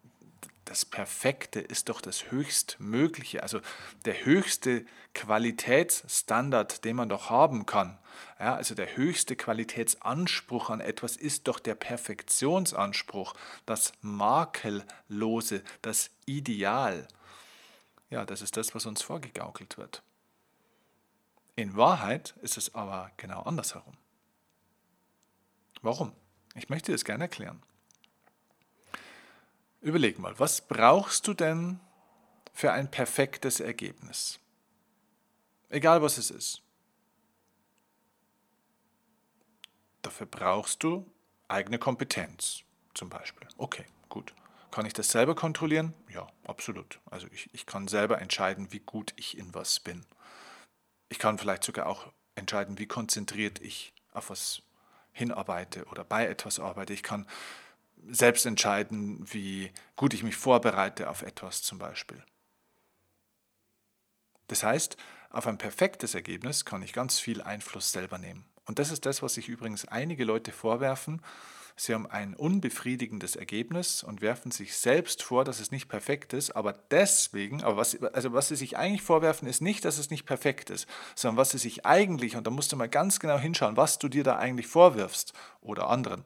das 0.67 0.83
Perfekte 0.83 1.61
ist 1.61 1.87
doch 1.87 2.01
das 2.01 2.29
Höchstmögliche, 2.29 3.41
also 3.41 3.61
der 4.05 4.25
höchste 4.25 4.85
Qualitätsstandard, 5.13 6.83
den 6.83 6.97
man 6.97 7.07
doch 7.07 7.29
haben 7.29 7.65
kann. 7.65 7.97
Ja, 8.37 8.55
also 8.55 8.75
der 8.75 8.97
höchste 8.97 9.37
Qualitätsanspruch 9.37 10.69
an 10.69 10.81
etwas 10.81 11.15
ist 11.15 11.47
doch 11.47 11.59
der 11.59 11.75
Perfektionsanspruch, 11.75 13.33
das 13.65 13.93
Makellose, 14.01 15.63
das 15.81 16.11
Ideal. 16.25 17.07
Ja, 18.09 18.25
das 18.25 18.41
ist 18.41 18.57
das, 18.57 18.75
was 18.75 18.85
uns 18.85 19.01
vorgegaukelt 19.01 19.77
wird. 19.77 20.03
In 21.55 21.77
Wahrheit 21.77 22.35
ist 22.41 22.57
es 22.57 22.75
aber 22.75 23.11
genau 23.15 23.41
andersherum. 23.43 23.97
Warum? 25.81 26.11
Ich 26.55 26.69
möchte 26.69 26.91
das 26.91 27.05
gerne 27.05 27.23
erklären. 27.25 27.63
Überleg 29.81 30.19
mal, 30.19 30.37
was 30.39 30.61
brauchst 30.61 31.27
du 31.27 31.33
denn 31.33 31.79
für 32.53 32.71
ein 32.71 32.89
perfektes 32.89 33.59
Ergebnis? 33.59 34.39
Egal 35.69 36.01
was 36.01 36.17
es 36.17 36.31
ist. 36.31 36.61
Dafür 40.01 40.25
brauchst 40.25 40.83
du 40.83 41.05
eigene 41.47 41.77
Kompetenz 41.77 42.63
zum 42.93 43.09
Beispiel. 43.09 43.47
Okay, 43.57 43.85
gut. 44.09 44.33
Kann 44.71 44.85
ich 44.85 44.93
das 44.93 45.09
selber 45.09 45.35
kontrollieren? 45.35 45.93
Ja, 46.13 46.27
absolut. 46.45 46.99
Also 47.05 47.27
ich, 47.31 47.49
ich 47.53 47.65
kann 47.65 47.87
selber 47.87 48.21
entscheiden, 48.21 48.71
wie 48.71 48.79
gut 48.79 49.13
ich 49.15 49.37
in 49.37 49.53
was 49.53 49.79
bin. 49.79 50.05
Ich 51.09 51.19
kann 51.19 51.37
vielleicht 51.37 51.63
sogar 51.63 51.87
auch 51.87 52.11
entscheiden, 52.35 52.77
wie 52.77 52.87
konzentriert 52.87 53.59
ich 53.61 53.93
auf 54.13 54.29
was 54.29 54.61
hinarbeite 55.11 55.85
oder 55.85 56.03
bei 56.03 56.27
etwas 56.27 56.59
arbeite. 56.59 56.93
Ich 56.93 57.03
kann 57.03 57.27
selbst 58.09 58.45
entscheiden, 58.45 59.25
wie 59.31 59.71
gut 59.95 60.13
ich 60.13 60.23
mich 60.23 60.35
vorbereite 60.35 61.09
auf 61.09 61.21
etwas 61.21 61.61
zum 61.61 61.77
Beispiel. 61.77 62.23
Das 64.47 64.63
heißt, 64.63 64.97
auf 65.29 65.47
ein 65.47 65.57
perfektes 65.57 66.15
Ergebnis 66.15 66.65
kann 66.65 66.81
ich 66.81 66.93
ganz 66.93 67.19
viel 67.19 67.41
Einfluss 67.41 67.91
selber 67.91 68.17
nehmen. 68.17 68.45
Und 68.65 68.79
das 68.79 68.91
ist 68.91 69.05
das, 69.05 69.21
was 69.21 69.33
sich 69.33 69.49
übrigens 69.49 69.85
einige 69.85 70.23
Leute 70.23 70.51
vorwerfen. 70.51 71.21
Sie 71.79 71.93
haben 71.93 72.07
ein 72.07 72.33
unbefriedigendes 72.33 73.35
Ergebnis 73.35 74.01
und 74.01 74.21
werfen 74.21 74.49
sich 74.49 74.75
selbst 74.75 75.21
vor, 75.21 75.45
dass 75.45 75.59
es 75.59 75.69
nicht 75.69 75.87
perfekt 75.87 76.33
ist, 76.33 76.51
aber 76.51 76.73
deswegen, 76.73 77.63
aber 77.63 77.77
was, 77.77 78.01
also 78.01 78.33
was 78.33 78.47
sie 78.47 78.55
sich 78.55 78.77
eigentlich 78.77 79.03
vorwerfen, 79.03 79.47
ist 79.47 79.61
nicht, 79.61 79.85
dass 79.85 79.99
es 79.99 80.09
nicht 80.09 80.25
perfekt 80.25 80.71
ist, 80.71 80.87
sondern 81.13 81.37
was 81.37 81.51
sie 81.51 81.59
sich 81.59 81.85
eigentlich, 81.85 82.35
und 82.35 82.47
da 82.47 82.51
musst 82.51 82.71
du 82.71 82.77
mal 82.77 82.89
ganz 82.89 83.19
genau 83.19 83.37
hinschauen, 83.37 83.77
was 83.77 83.99
du 83.99 84.09
dir 84.09 84.23
da 84.23 84.37
eigentlich 84.37 84.65
vorwirfst 84.65 85.33
oder 85.61 85.87
anderen. 85.87 86.25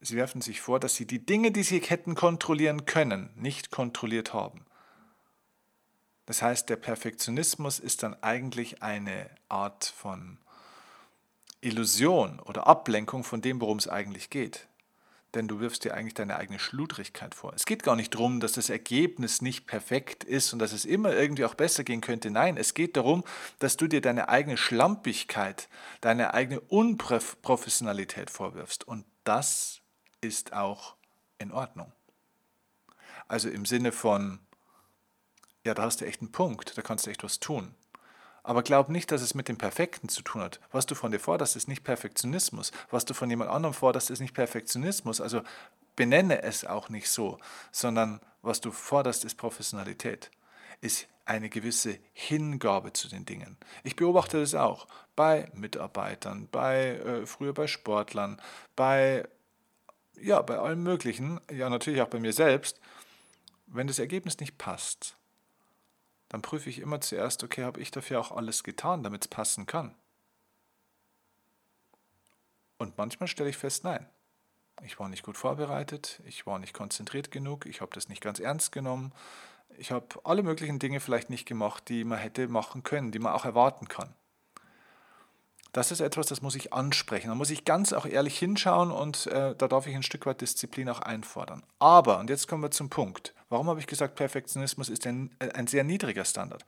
Sie 0.00 0.16
werfen 0.16 0.40
sich 0.40 0.60
vor, 0.60 0.78
dass 0.78 0.94
sie 0.94 1.06
die 1.06 1.24
Dinge, 1.24 1.50
die 1.50 1.62
sie 1.62 1.80
hätten 1.80 2.14
kontrollieren 2.14 2.86
können, 2.86 3.30
nicht 3.34 3.70
kontrolliert 3.70 4.32
haben. 4.32 4.64
Das 6.26 6.42
heißt, 6.42 6.68
der 6.68 6.76
Perfektionismus 6.76 7.78
ist 7.78 8.02
dann 8.02 8.14
eigentlich 8.22 8.82
eine 8.82 9.30
Art 9.48 9.86
von 9.86 10.38
Illusion 11.60 12.38
oder 12.40 12.66
Ablenkung 12.66 13.24
von 13.24 13.40
dem, 13.40 13.60
worum 13.60 13.78
es 13.78 13.88
eigentlich 13.88 14.30
geht. 14.30 14.68
Denn 15.34 15.48
du 15.48 15.60
wirfst 15.60 15.84
dir 15.84 15.94
eigentlich 15.94 16.14
deine 16.14 16.36
eigene 16.36 16.58
Schludrigkeit 16.58 17.34
vor. 17.34 17.52
Es 17.54 17.66
geht 17.66 17.82
gar 17.82 17.96
nicht 17.96 18.14
darum, 18.14 18.40
dass 18.40 18.52
das 18.52 18.70
Ergebnis 18.70 19.42
nicht 19.42 19.66
perfekt 19.66 20.24
ist 20.24 20.52
und 20.52 20.58
dass 20.58 20.72
es 20.72 20.84
immer 20.84 21.14
irgendwie 21.14 21.44
auch 21.44 21.54
besser 21.54 21.84
gehen 21.84 22.00
könnte. 22.00 22.30
Nein, 22.30 22.56
es 22.56 22.72
geht 22.72 22.96
darum, 22.96 23.24
dass 23.58 23.76
du 23.76 23.88
dir 23.88 24.00
deine 24.00 24.28
eigene 24.28 24.56
Schlampigkeit, 24.56 25.68
deine 26.00 26.32
eigene 26.32 26.60
Unprofessionalität 26.60 28.30
vorwirfst. 28.30 28.86
Und 28.86 29.04
das 29.24 29.80
ist 30.20 30.52
auch 30.52 30.94
in 31.38 31.52
Ordnung. 31.52 31.92
Also 33.28 33.48
im 33.48 33.66
Sinne 33.66 33.92
von, 33.92 34.40
ja, 35.64 35.74
da 35.74 35.82
hast 35.82 36.00
du 36.00 36.06
echt 36.06 36.20
einen 36.20 36.32
Punkt, 36.32 36.76
da 36.76 36.82
kannst 36.82 37.06
du 37.06 37.10
echt 37.10 37.22
was 37.22 37.40
tun. 37.40 37.74
Aber 38.42 38.62
glaub 38.62 38.88
nicht, 38.88 39.12
dass 39.12 39.20
es 39.20 39.34
mit 39.34 39.48
dem 39.48 39.58
Perfekten 39.58 40.08
zu 40.08 40.22
tun 40.22 40.40
hat. 40.40 40.60
Was 40.72 40.86
du 40.86 40.94
von 40.94 41.12
dir 41.12 41.18
forderst, 41.18 41.54
ist 41.54 41.68
nicht 41.68 41.84
Perfektionismus. 41.84 42.72
Was 42.90 43.04
du 43.04 43.12
von 43.12 43.28
jemand 43.28 43.50
anderem 43.50 43.74
forderst, 43.74 44.10
ist 44.10 44.20
nicht 44.20 44.32
Perfektionismus. 44.32 45.20
Also 45.20 45.42
benenne 45.96 46.42
es 46.42 46.64
auch 46.64 46.88
nicht 46.88 47.10
so, 47.10 47.38
sondern 47.72 48.20
was 48.40 48.60
du 48.62 48.70
forderst, 48.70 49.24
ist 49.24 49.34
Professionalität, 49.34 50.30
ist 50.80 51.08
eine 51.26 51.50
gewisse 51.50 51.98
Hingabe 52.14 52.94
zu 52.94 53.08
den 53.08 53.26
Dingen. 53.26 53.58
Ich 53.82 53.96
beobachte 53.96 54.40
das 54.40 54.54
auch 54.54 54.86
bei 55.14 55.50
Mitarbeitern, 55.52 56.48
bei 56.50 56.96
äh, 56.96 57.26
früher 57.26 57.52
bei 57.52 57.66
Sportlern, 57.66 58.40
bei 58.76 59.28
ja, 60.22 60.42
bei 60.42 60.58
allem 60.58 60.82
möglichen, 60.82 61.40
ja 61.50 61.68
natürlich 61.68 62.00
auch 62.02 62.08
bei 62.08 62.20
mir 62.20 62.32
selbst. 62.32 62.80
Wenn 63.66 63.86
das 63.86 63.98
Ergebnis 63.98 64.38
nicht 64.38 64.58
passt, 64.58 65.16
dann 66.28 66.42
prüfe 66.42 66.70
ich 66.70 66.78
immer 66.78 67.00
zuerst, 67.00 67.42
okay, 67.44 67.64
habe 67.64 67.80
ich 67.80 67.90
dafür 67.90 68.20
auch 68.20 68.32
alles 68.32 68.62
getan, 68.62 69.02
damit 69.02 69.24
es 69.24 69.28
passen 69.28 69.66
kann? 69.66 69.94
Und 72.78 72.96
manchmal 72.96 73.28
stelle 73.28 73.50
ich 73.50 73.56
fest, 73.56 73.84
nein. 73.84 74.06
Ich 74.82 75.00
war 75.00 75.08
nicht 75.08 75.24
gut 75.24 75.36
vorbereitet, 75.36 76.20
ich 76.24 76.46
war 76.46 76.60
nicht 76.60 76.72
konzentriert 76.72 77.32
genug, 77.32 77.66
ich 77.66 77.80
habe 77.80 77.90
das 77.92 78.08
nicht 78.08 78.22
ganz 78.22 78.38
ernst 78.38 78.70
genommen, 78.70 79.12
ich 79.76 79.90
habe 79.90 80.06
alle 80.22 80.44
möglichen 80.44 80.78
Dinge 80.78 81.00
vielleicht 81.00 81.30
nicht 81.30 81.46
gemacht, 81.46 81.88
die 81.88 82.04
man 82.04 82.18
hätte 82.18 82.46
machen 82.46 82.84
können, 82.84 83.10
die 83.10 83.18
man 83.18 83.32
auch 83.32 83.44
erwarten 83.44 83.88
kann. 83.88 84.14
Das 85.72 85.90
ist 85.90 86.00
etwas, 86.00 86.26
das 86.26 86.40
muss 86.40 86.54
ich 86.54 86.72
ansprechen. 86.72 87.28
Da 87.28 87.34
muss 87.34 87.50
ich 87.50 87.64
ganz 87.64 87.92
auch 87.92 88.06
ehrlich 88.06 88.38
hinschauen 88.38 88.90
und 88.90 89.26
äh, 89.26 89.54
da 89.54 89.68
darf 89.68 89.86
ich 89.86 89.94
ein 89.94 90.02
Stück 90.02 90.24
weit 90.26 90.40
Disziplin 90.40 90.88
auch 90.88 91.00
einfordern. 91.00 91.62
Aber, 91.78 92.18
und 92.18 92.30
jetzt 92.30 92.48
kommen 92.48 92.62
wir 92.62 92.70
zum 92.70 92.88
Punkt, 92.88 93.34
warum 93.48 93.68
habe 93.68 93.80
ich 93.80 93.86
gesagt, 93.86 94.14
Perfektionismus 94.14 94.88
ist 94.88 95.06
ein, 95.06 95.30
äh, 95.38 95.50
ein 95.50 95.66
sehr 95.66 95.84
niedriger 95.84 96.24
Standard? 96.24 96.64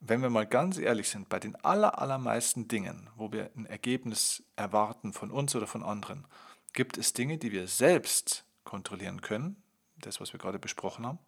Wenn 0.00 0.22
wir 0.22 0.30
mal 0.30 0.46
ganz 0.46 0.78
ehrlich 0.78 1.08
sind, 1.08 1.28
bei 1.28 1.38
den 1.38 1.56
aller, 1.64 2.00
allermeisten 2.00 2.68
Dingen, 2.68 3.08
wo 3.16 3.32
wir 3.32 3.50
ein 3.56 3.66
Ergebnis 3.66 4.42
erwarten 4.56 5.12
von 5.12 5.30
uns 5.30 5.54
oder 5.54 5.66
von 5.66 5.82
anderen, 5.82 6.26
gibt 6.72 6.98
es 6.98 7.12
Dinge, 7.12 7.38
die 7.38 7.52
wir 7.52 7.66
selbst 7.68 8.44
kontrollieren 8.64 9.22
können, 9.22 9.62
das, 9.98 10.20
was 10.20 10.32
wir 10.32 10.38
gerade 10.38 10.58
besprochen 10.58 11.06
haben. 11.06 11.18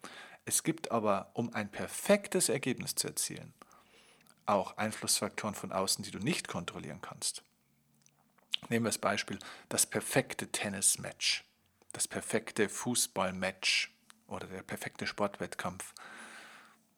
Es 0.44 0.62
gibt 0.62 0.90
aber, 0.90 1.30
um 1.34 1.52
ein 1.54 1.70
perfektes 1.70 2.48
Ergebnis 2.48 2.94
zu 2.94 3.08
erzielen, 3.08 3.54
auch 4.48 4.76
Einflussfaktoren 4.76 5.54
von 5.54 5.72
außen, 5.72 6.04
die 6.04 6.10
du 6.10 6.18
nicht 6.18 6.48
kontrollieren 6.48 7.00
kannst. 7.00 7.42
Nehmen 8.68 8.84
wir 8.84 8.90
das 8.90 8.98
Beispiel 8.98 9.38
das 9.68 9.86
perfekte 9.86 10.48
Tennismatch, 10.48 11.44
das 11.92 12.08
perfekte 12.08 12.68
Fußballmatch 12.68 13.94
oder 14.26 14.46
der 14.46 14.62
perfekte 14.62 15.06
Sportwettkampf. 15.06 15.94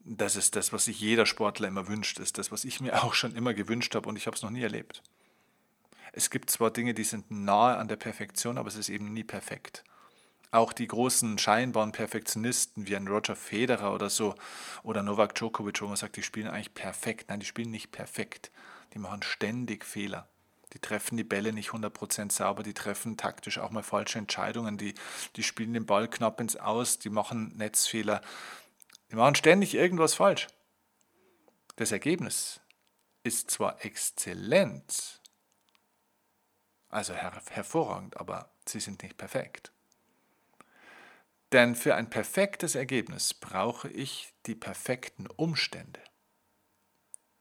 Das 0.00 0.37
ist 0.37 0.57
das, 0.57 0.73
was 0.73 0.87
sich 0.87 1.00
jeder 1.00 1.26
Sportler 1.26 1.69
immer 1.69 1.87
wünscht, 1.87 2.19
ist 2.19 2.38
das, 2.38 2.50
was 2.50 2.64
ich 2.64 2.80
mir 2.80 2.95
auch 3.04 3.14
schon 3.14 3.37
immer 3.37 3.54
gewünscht 3.54 3.95
habe 3.95 4.09
und 4.09 4.16
ich 4.16 4.26
habe 4.26 4.37
es 4.37 4.42
noch 4.42 4.50
nie 4.50 4.62
erlebt. 4.62 5.02
Es 6.12 6.30
gibt 6.30 6.50
zwar 6.50 6.71
Dinge, 6.71 6.95
die 6.95 7.04
sind 7.04 7.30
nahe 7.30 7.76
an 7.76 7.87
der 7.87 7.97
Perfektion, 7.97 8.59
aber 8.59 8.69
es 8.69 8.75
ist 8.75 8.88
eben 8.88 9.12
nie 9.12 9.23
perfekt. 9.23 9.85
Auch 10.52 10.73
die 10.73 10.88
großen 10.88 11.38
scheinbaren 11.38 11.92
Perfektionisten 11.92 12.88
wie 12.88 12.97
ein 12.97 13.07
Roger 13.07 13.37
Federer 13.37 13.95
oder 13.95 14.11
so 14.11 14.35
oder 14.83 15.02
Novak 15.02 15.35
Djokovic, 15.37 15.80
wo 15.80 15.87
man 15.87 15.97
sagt, 15.97 16.16
die 16.16 16.25
spielen 16.25 16.49
eigentlich 16.49 16.75
perfekt. 16.75 17.28
Nein, 17.28 17.40
die 17.40 17.47
spielen 17.47 17.71
nicht 17.71 17.92
perfekt. 17.92 18.50
Die 18.92 18.99
machen 18.99 19.23
ständig 19.23 19.85
Fehler. 19.85 20.28
Die 20.73 20.78
treffen 20.78 21.16
die 21.16 21.25
Bälle 21.25 21.52
nicht 21.52 21.71
100% 21.71 22.30
sauber, 22.30 22.62
die 22.62 22.75
treffen 22.75 23.16
taktisch 23.16 23.59
auch 23.59 23.71
mal 23.71 23.83
falsche 23.83 24.19
Entscheidungen, 24.19 24.78
die, 24.78 24.95
die 25.37 25.42
spielen 25.42 25.73
den 25.73 25.87
Ball 25.87 26.09
knapp 26.09 26.40
ins 26.40 26.57
Aus, 26.57 26.99
die 26.99 27.11
machen 27.11 27.57
Netzfehler. 27.57 28.21
Die 29.11 29.16
machen 29.16 29.35
ständig 29.35 29.75
irgendwas 29.75 30.14
falsch. 30.14 30.47
Das 31.76 31.90
Ergebnis 31.90 32.61
ist 33.25 33.50
zwar 33.50 33.85
exzellent, 33.85 35.21
also 36.88 37.14
her 37.14 37.40
hervorragend, 37.50 38.16
aber 38.16 38.50
sie 38.66 38.80
sind 38.80 39.02
nicht 39.02 39.16
perfekt. 39.16 39.73
Denn 41.52 41.75
für 41.75 41.97
ein 41.97 42.09
perfektes 42.11 42.75
Ergebnis 42.75 43.35
brauche 43.35 43.88
ich 43.88 44.33
die 44.47 44.54
perfekten 44.54 45.26
Umstände. 45.26 46.00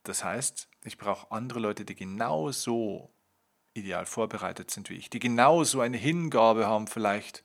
Das 0.02 0.24
heißt, 0.24 0.68
ich 0.84 0.98
brauche 0.98 1.30
andere 1.30 1.60
Leute, 1.60 1.84
die 1.84 1.94
genauso 1.94 3.10
ideal 3.74 4.06
vorbereitet 4.06 4.70
sind 4.70 4.90
wie 4.90 4.94
ich, 4.94 5.10
die 5.10 5.20
genauso 5.20 5.80
eine 5.80 5.96
Hingabe 5.96 6.66
haben 6.66 6.88
vielleicht, 6.88 7.44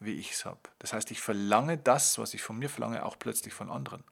wie 0.00 0.14
ich 0.14 0.32
es 0.32 0.44
habe. 0.44 0.60
Das 0.78 0.92
heißt, 0.92 1.10
ich 1.12 1.20
verlange 1.20 1.78
das, 1.78 2.18
was 2.18 2.34
ich 2.34 2.42
von 2.42 2.58
mir 2.58 2.68
verlange, 2.68 3.04
auch 3.04 3.18
plötzlich 3.18 3.54
von 3.54 3.70
anderen. 3.70 4.02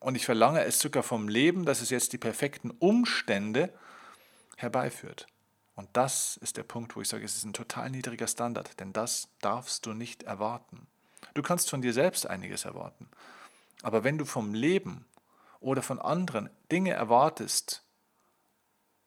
Und 0.00 0.16
ich 0.16 0.24
verlange 0.24 0.64
es 0.64 0.80
sogar 0.80 1.02
vom 1.02 1.28
Leben, 1.28 1.64
dass 1.64 1.80
es 1.80 1.90
jetzt 1.90 2.12
die 2.12 2.18
perfekten 2.18 2.70
Umstände 2.70 3.72
herbeiführt. 4.56 5.26
Und 5.80 5.88
das 5.94 6.36
ist 6.42 6.58
der 6.58 6.62
Punkt, 6.62 6.94
wo 6.94 7.00
ich 7.00 7.08
sage, 7.08 7.24
es 7.24 7.36
ist 7.36 7.44
ein 7.44 7.54
total 7.54 7.88
niedriger 7.88 8.26
Standard, 8.26 8.78
denn 8.80 8.92
das 8.92 9.28
darfst 9.40 9.86
du 9.86 9.94
nicht 9.94 10.24
erwarten. 10.24 10.86
Du 11.32 11.40
kannst 11.40 11.70
von 11.70 11.80
dir 11.80 11.94
selbst 11.94 12.26
einiges 12.26 12.66
erwarten. 12.66 13.08
Aber 13.80 14.04
wenn 14.04 14.18
du 14.18 14.26
vom 14.26 14.52
Leben 14.52 15.06
oder 15.58 15.80
von 15.80 15.98
anderen 15.98 16.50
Dinge 16.70 16.92
erwartest, 16.92 17.82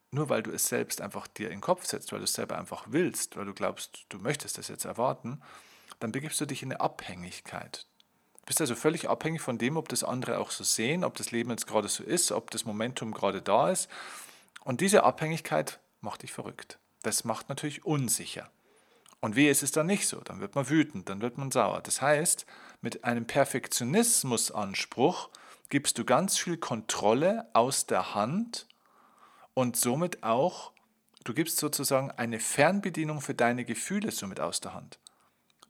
nur 0.09 0.29
weil 0.29 0.41
du 0.41 0.49
es 0.49 0.67
selbst 0.67 0.99
einfach 0.99 1.27
dir 1.27 1.49
in 1.49 1.57
den 1.57 1.61
Kopf 1.61 1.85
setzt, 1.85 2.11
weil 2.11 2.17
du 2.17 2.23
es 2.23 2.33
selber 2.33 2.57
einfach 2.57 2.87
willst, 2.87 3.37
weil 3.37 3.45
du 3.45 3.53
glaubst, 3.53 4.07
du 4.09 4.17
möchtest 4.17 4.57
es 4.57 4.67
jetzt 4.67 4.85
erwarten, 4.85 5.43
dann 5.99 6.11
begibst 6.11 6.41
du 6.41 6.47
dich 6.47 6.63
in 6.63 6.71
eine 6.71 6.81
Abhängigkeit. 6.81 7.85
Du 8.33 8.45
bist 8.47 8.61
also 8.61 8.73
völlig 8.73 9.07
abhängig 9.07 9.41
von 9.43 9.59
dem, 9.59 9.77
ob 9.77 9.89
das 9.89 10.03
andere 10.03 10.39
auch 10.39 10.49
so 10.49 10.63
sehen, 10.63 11.03
ob 11.03 11.17
das 11.17 11.29
Leben 11.29 11.51
jetzt 11.51 11.67
gerade 11.67 11.87
so 11.87 12.03
ist, 12.03 12.31
ob 12.31 12.49
das 12.49 12.65
Momentum 12.65 13.11
gerade 13.11 13.43
da 13.43 13.69
ist. 13.69 13.91
Und 14.63 14.81
diese 14.81 15.03
Abhängigkeit 15.03 15.79
macht 16.03 16.23
dich 16.23 16.31
verrückt. 16.31 16.79
Das 17.01 17.23
macht 17.23 17.49
natürlich 17.49 17.85
unsicher. 17.85 18.49
Und 19.19 19.35
wie 19.35 19.47
ist 19.47 19.63
es 19.63 19.71
dann 19.71 19.87
nicht 19.87 20.07
so? 20.07 20.19
Dann 20.19 20.41
wird 20.41 20.55
man 20.55 20.69
wütend, 20.69 21.09
dann 21.09 21.21
wird 21.21 21.37
man 21.37 21.49
sauer. 21.49 21.81
Das 21.81 22.01
heißt, 22.01 22.45
mit 22.81 23.05
einem 23.05 23.25
Perfektionismusanspruch 23.25 25.29
gibst 25.69 25.97
du 25.97 26.05
ganz 26.05 26.37
viel 26.37 26.57
Kontrolle 26.57 27.47
aus 27.53 27.85
der 27.85 28.15
Hand 28.15 28.67
und 29.53 29.77
somit 29.77 30.23
auch, 30.23 30.73
du 31.23 31.33
gibst 31.33 31.57
sozusagen 31.57 32.11
eine 32.11 32.39
Fernbedienung 32.39 33.21
für 33.21 33.33
deine 33.33 33.63
Gefühle 33.63 34.11
somit 34.11 34.41
aus 34.41 34.59
der 34.59 34.73
Hand. 34.73 34.99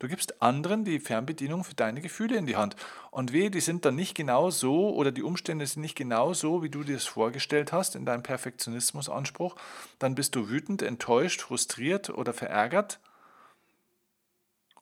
Du 0.04 0.10
gibst 0.10 0.42
anderen 0.42 0.84
die 0.84 1.00
Fernbedienung 1.00 1.64
für 1.64 1.76
deine 1.76 2.02
Gefühle 2.02 2.36
in 2.36 2.46
die 2.46 2.58
Hand. 2.58 2.76
Und 3.10 3.32
wehe, 3.32 3.50
die 3.50 3.62
sind 3.62 3.86
dann 3.86 3.96
nicht 3.96 4.16
genau 4.16 4.50
so 4.50 4.94
oder 4.94 5.14
die 5.14 5.24
Umstände 5.24 5.66
sind 5.66 5.82
nicht 5.82 5.96
genau 5.96 6.34
so, 6.34 6.62
wie 6.62 6.70
du 6.70 6.84
dir 6.84 6.96
das 6.96 7.06
vorgestellt 7.06 7.72
hast 7.72 7.96
in 7.96 8.06
deinem 8.06 8.22
Perfektionismusanspruch. 8.22 9.56
Dann 10.00 10.14
bist 10.14 10.36
du 10.36 10.50
wütend, 10.50 10.82
enttäuscht, 10.82 11.44
frustriert 11.44 12.10
oder 12.10 12.34
verärgert. 12.34 13.00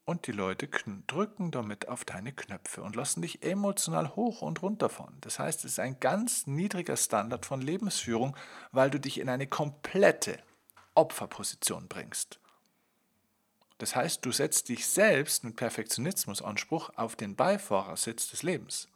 Und 0.05 0.25
die 0.25 0.31
Leute 0.31 0.67
drücken 1.05 1.51
damit 1.51 1.87
auf 1.87 2.03
deine 2.03 2.31
Knöpfe 2.31 2.81
und 2.81 2.95
lassen 2.95 3.21
dich 3.21 3.43
emotional 3.43 4.15
hoch 4.15 4.41
und 4.41 4.63
runter 4.63 4.89
fahren. 4.89 5.17
Das 5.21 5.37
heißt, 5.37 5.65
es 5.65 5.73
ist 5.73 5.79
ein 5.79 5.99
ganz 5.99 6.47
niedriger 6.47 6.97
Standard 6.97 7.45
von 7.45 7.61
Lebensführung, 7.61 8.35
weil 8.71 8.89
du 8.89 8.99
dich 8.99 9.19
in 9.19 9.29
eine 9.29 9.45
komplette 9.45 10.39
Opferposition 10.95 11.87
bringst. 11.87 12.40
Das 13.81 13.95
heißt, 13.95 14.23
du 14.23 14.31
setzt 14.31 14.69
dich 14.69 14.85
selbst 14.85 15.43
mit 15.43 15.55
Perfektionismusanspruch 15.55 16.91
auf 16.97 17.15
den 17.15 17.35
Beifahrersitz 17.35 18.29
des 18.29 18.43
Lebens, 18.43 18.87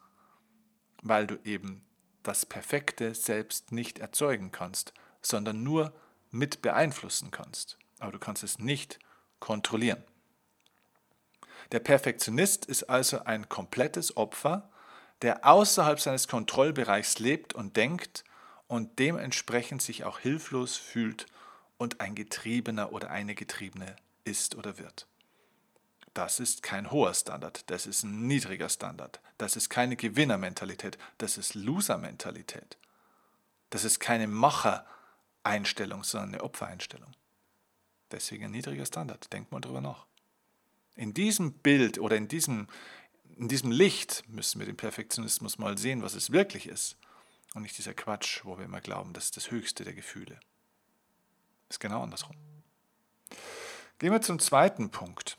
weil 1.02 1.26
du 1.26 1.40
eben 1.42 1.84
das 2.22 2.46
Perfekte 2.46 3.12
selbst 3.16 3.72
nicht 3.72 3.98
erzeugen 3.98 4.52
kannst, 4.52 4.94
sondern 5.22 5.64
nur 5.64 5.92
mit 6.30 6.62
beeinflussen 6.62 7.32
kannst. 7.32 7.78
Aber 7.98 8.12
du 8.12 8.20
kannst 8.20 8.44
es 8.44 8.60
nicht 8.60 9.00
kontrollieren. 9.40 10.04
Der 11.72 11.80
Perfektionist 11.80 12.66
ist 12.66 12.84
also 12.84 13.24
ein 13.24 13.48
komplettes 13.48 14.16
Opfer, 14.16 14.70
der 15.20 15.44
außerhalb 15.44 15.98
seines 15.98 16.28
Kontrollbereichs 16.28 17.18
lebt 17.18 17.54
und 17.54 17.76
denkt 17.76 18.22
und 18.68 19.00
dementsprechend 19.00 19.82
sich 19.82 20.04
auch 20.04 20.20
hilflos 20.20 20.76
fühlt 20.76 21.26
und 21.76 22.00
ein 22.00 22.14
Getriebener 22.14 22.92
oder 22.92 23.10
eine 23.10 23.34
Getriebene 23.34 23.96
ist 24.26 24.54
oder 24.56 24.78
wird. 24.78 25.06
Das 26.14 26.40
ist 26.40 26.62
kein 26.62 26.90
hoher 26.90 27.14
Standard, 27.14 27.70
das 27.70 27.86
ist 27.86 28.02
ein 28.02 28.26
niedriger 28.26 28.68
Standard. 28.68 29.20
Das 29.38 29.54
ist 29.54 29.68
keine 29.68 29.96
Gewinnermentalität, 29.96 30.98
das 31.18 31.36
ist 31.36 31.54
Loser-Mentalität. 31.54 32.78
Das 33.70 33.84
ist 33.84 34.00
keine 34.00 34.26
Macher-Einstellung, 34.26 36.04
sondern 36.04 36.34
eine 36.34 36.44
Opfereinstellung. 36.44 37.12
Deswegen 38.10 38.46
ein 38.46 38.50
niedriger 38.52 38.86
Standard. 38.86 39.32
Denkt 39.32 39.52
mal 39.52 39.60
drüber 39.60 39.80
nach. 39.80 40.06
In 40.94 41.12
diesem 41.12 41.52
Bild 41.52 41.98
oder 41.98 42.16
in 42.16 42.28
diesem, 42.28 42.68
in 43.36 43.48
diesem 43.48 43.70
Licht 43.70 44.24
müssen 44.28 44.60
wir 44.60 44.66
den 44.66 44.76
Perfektionismus 44.76 45.58
mal 45.58 45.76
sehen, 45.76 46.02
was 46.02 46.14
es 46.14 46.30
wirklich 46.30 46.66
ist. 46.66 46.96
Und 47.54 47.62
nicht 47.62 47.76
dieser 47.76 47.94
Quatsch, 47.94 48.44
wo 48.44 48.56
wir 48.58 48.64
immer 48.64 48.80
glauben, 48.80 49.12
das 49.12 49.24
ist 49.24 49.36
das 49.36 49.50
höchste 49.50 49.84
der 49.84 49.94
Gefühle. 49.94 50.38
Ist 51.68 51.80
genau 51.80 52.02
andersrum. 52.02 52.36
Gehen 53.98 54.12
wir 54.12 54.20
zum 54.20 54.38
zweiten 54.38 54.90
Punkt. 54.90 55.38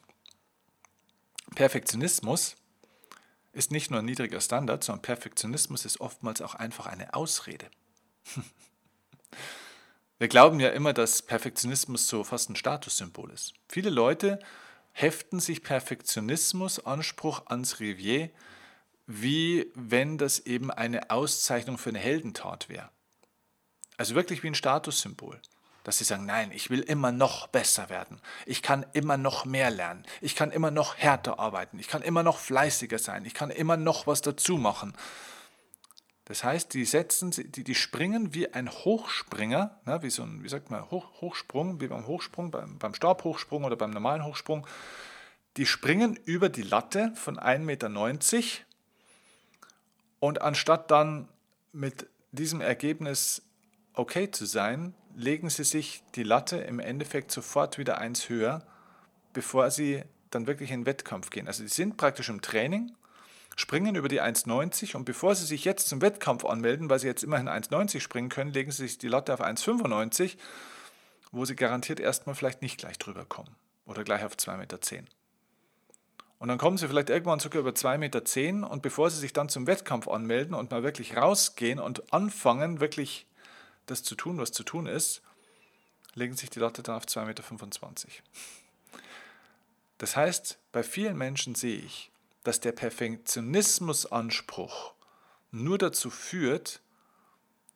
Perfektionismus 1.53 2.55
ist 3.53 3.71
nicht 3.71 3.91
nur 3.91 3.99
ein 3.99 4.05
niedriger 4.05 4.41
Standard, 4.41 4.83
sondern 4.83 5.03
Perfektionismus 5.03 5.85
ist 5.85 6.01
oftmals 6.01 6.41
auch 6.41 6.55
einfach 6.55 6.87
eine 6.87 7.13
Ausrede. 7.13 7.69
Wir 10.19 10.27
glauben 10.27 10.59
ja 10.59 10.69
immer, 10.69 10.93
dass 10.93 11.21
Perfektionismus 11.21 12.07
so 12.07 12.23
fast 12.23 12.49
ein 12.49 12.55
Statussymbol 12.55 13.29
ist. 13.29 13.53
Viele 13.69 13.91
Leute 13.91 14.39
heften 14.91 15.39
sich 15.39 15.61
Perfektionismus, 15.61 16.83
Anspruch 16.83 17.45
ans 17.45 17.79
Revier, 17.79 18.31
wie 19.05 19.71
wenn 19.75 20.17
das 20.17 20.39
eben 20.39 20.71
eine 20.71 21.11
Auszeichnung 21.11 21.77
für 21.77 21.89
eine 21.89 21.99
Heldentat 21.99 22.67
wäre. 22.67 22.89
Also 23.97 24.15
wirklich 24.15 24.41
wie 24.41 24.47
ein 24.47 24.55
Statussymbol. 24.55 25.39
Dass 25.87 25.99
sie 25.99 26.03
sagen, 26.03 26.25
nein, 26.25 26.51
ich 26.51 26.69
will 26.69 26.81
immer 26.81 27.13
noch 27.13 27.47
besser 27.47 27.89
werden. 27.89 28.19
Ich 28.45 28.61
kann 28.61 28.85
immer 28.91 29.15
noch 29.15 29.45
mehr 29.45 29.71
lernen. 29.71 30.03
Ich 30.19 30.35
kann 30.35 30.51
immer 30.51 30.69
noch 30.69 30.97
härter 30.97 31.39
arbeiten. 31.39 31.79
Ich 31.79 31.87
kann 31.87 32.01
immer 32.01 32.23
noch 32.23 32.39
fleißiger 32.39 32.99
sein. 32.99 33.23
Ich 33.23 33.33
kann 33.33 33.51
immer 33.51 33.77
noch 33.77 34.05
was 34.05 34.19
dazu 34.19 34.57
machen. 34.57 34.93
Das 36.25 36.43
heißt, 36.43 36.73
die 36.73 36.83
setzen, 36.83 37.31
die, 37.31 37.63
die 37.63 37.73
springen 37.73 38.33
wie 38.33 38.53
ein 38.53 38.69
Hochspringer, 38.69 39.79
ne, 39.85 40.03
wie 40.03 40.09
so 40.09 40.23
ein, 40.23 40.43
wie 40.43 40.49
sagt 40.49 40.71
man, 40.71 40.91
Hoch, 40.91 41.21
Hochsprung, 41.21 41.79
wie 41.79 41.87
beim 41.87 42.05
Hochsprung, 42.05 42.51
beim, 42.51 42.77
beim 42.77 42.93
Stabhochsprung 42.93 43.63
oder 43.63 43.77
beim 43.77 43.91
normalen 43.91 44.25
Hochsprung. 44.25 44.67
Die 45.55 45.65
springen 45.65 46.19
über 46.25 46.49
die 46.49 46.63
Latte 46.63 47.13
von 47.15 47.39
1,90 47.39 47.59
Meter 47.59 47.89
und 50.19 50.41
anstatt 50.41 50.91
dann 50.91 51.29
mit 51.71 52.07
diesem 52.33 52.59
Ergebnis 52.59 53.41
okay 53.93 54.29
zu 54.31 54.45
sein, 54.45 54.93
legen 55.17 55.49
sie 55.49 55.63
sich 55.63 56.03
die 56.15 56.23
Latte 56.23 56.57
im 56.57 56.79
Endeffekt 56.79 57.31
sofort 57.31 57.77
wieder 57.77 57.97
eins 57.97 58.29
höher, 58.29 58.61
bevor 59.33 59.71
sie 59.71 60.03
dann 60.29 60.45
wirklich 60.45 60.71
in 60.71 60.81
den 60.81 60.85
Wettkampf 60.85 61.31
gehen. 61.31 61.47
Also 61.47 61.63
sie 61.63 61.69
sind 61.69 61.97
praktisch 61.97 62.29
im 62.29 62.41
Training 62.41 62.91
springen 63.55 63.95
über 63.95 64.07
die 64.07 64.21
1,90 64.21 64.95
und 64.95 65.05
bevor 65.05 65.33
Sie 65.33 65.45
sich 65.45 65.65
jetzt 65.65 65.89
zum 65.89 66.01
Wettkampf 66.01 66.45
anmelden, 66.45 66.91
weil 66.91 66.99
Sie 66.99 67.07
jetzt 67.07 67.23
immerhin 67.23 67.49
1,90 67.49 68.01
springen 68.01 68.29
können, 68.29 68.53
legen 68.53 68.71
Sie 68.71 68.83
sich 68.83 68.99
die 68.99 69.07
Latte 69.07 69.33
auf 69.33 69.41
1,95, 69.41 70.37
wo 71.31 71.43
Sie 71.43 71.55
garantiert 71.55 71.99
erstmal 71.99 72.35
vielleicht 72.35 72.61
nicht 72.61 72.77
gleich 72.77 72.99
drüber 72.99 73.25
kommen 73.25 73.55
oder 73.87 74.03
gleich 74.03 74.23
auf 74.23 74.35
2,10 74.35 74.57
Meter. 74.57 74.79
Und 76.37 76.49
dann 76.49 76.59
kommen 76.59 76.77
Sie 76.77 76.87
vielleicht 76.87 77.09
irgendwann 77.09 77.39
sogar 77.39 77.61
über 77.61 77.71
2,10 77.71 77.97
Meter 77.97 78.69
und 78.71 78.83
bevor 78.83 79.09
Sie 79.09 79.19
sich 79.19 79.33
dann 79.33 79.49
zum 79.49 79.65
Wettkampf 79.65 80.07
anmelden 80.07 80.53
und 80.53 80.69
mal 80.69 80.83
wirklich 80.83 81.17
rausgehen 81.17 81.79
und 81.79 82.13
anfangen, 82.13 82.79
wirklich 82.79 83.25
das 83.87 84.03
zu 84.03 84.13
tun, 84.15 84.37
was 84.37 84.51
zu 84.51 84.61
tun 84.63 84.85
ist, 84.85 85.23
legen 86.13 86.37
sich 86.37 86.51
die 86.51 86.59
Latte 86.59 86.83
dann 86.83 86.95
auf 86.95 87.05
2,25 87.05 87.25
Meter. 87.25 87.43
Das 89.97 90.15
heißt, 90.15 90.59
bei 90.71 90.83
vielen 90.83 91.17
Menschen 91.17 91.55
sehe 91.55 91.79
ich, 91.79 92.11
dass 92.43 92.59
der 92.59 92.71
Perfektionismusanspruch 92.71 94.93
nur 95.51 95.79
dazu 95.79 96.09
führt, 96.09 96.81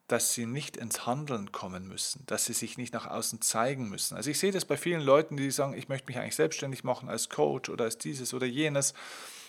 dass 0.08 0.34
sie 0.34 0.46
nicht 0.46 0.78
ins 0.78 1.06
Handeln 1.06 1.52
kommen 1.54 1.88
müssen, 1.88 2.26
dass 2.28 2.46
sie 2.46 2.54
sich 2.54 2.78
nicht 2.78 2.94
nach 2.94 3.08
außen 3.08 3.42
zeigen 3.42 3.90
müssen. 3.90 4.18
Also 4.18 4.30
ich 4.30 4.40
sehe 4.40 4.52
das 4.52 4.66
bei 4.66 4.76
vielen 4.76 5.00
Leuten, 5.02 5.38
die 5.38 5.50
sagen, 5.52 5.74
ich 5.74 5.88
möchte 5.88 6.08
mich 6.08 6.18
eigentlich 6.18 6.36
selbstständig 6.36 6.84
machen 6.84 7.08
als 7.08 7.30
Coach 7.30 7.70
oder 7.70 7.86
als 7.86 7.98
dieses 7.98 8.34
oder 8.34 8.46
jenes 8.46 8.94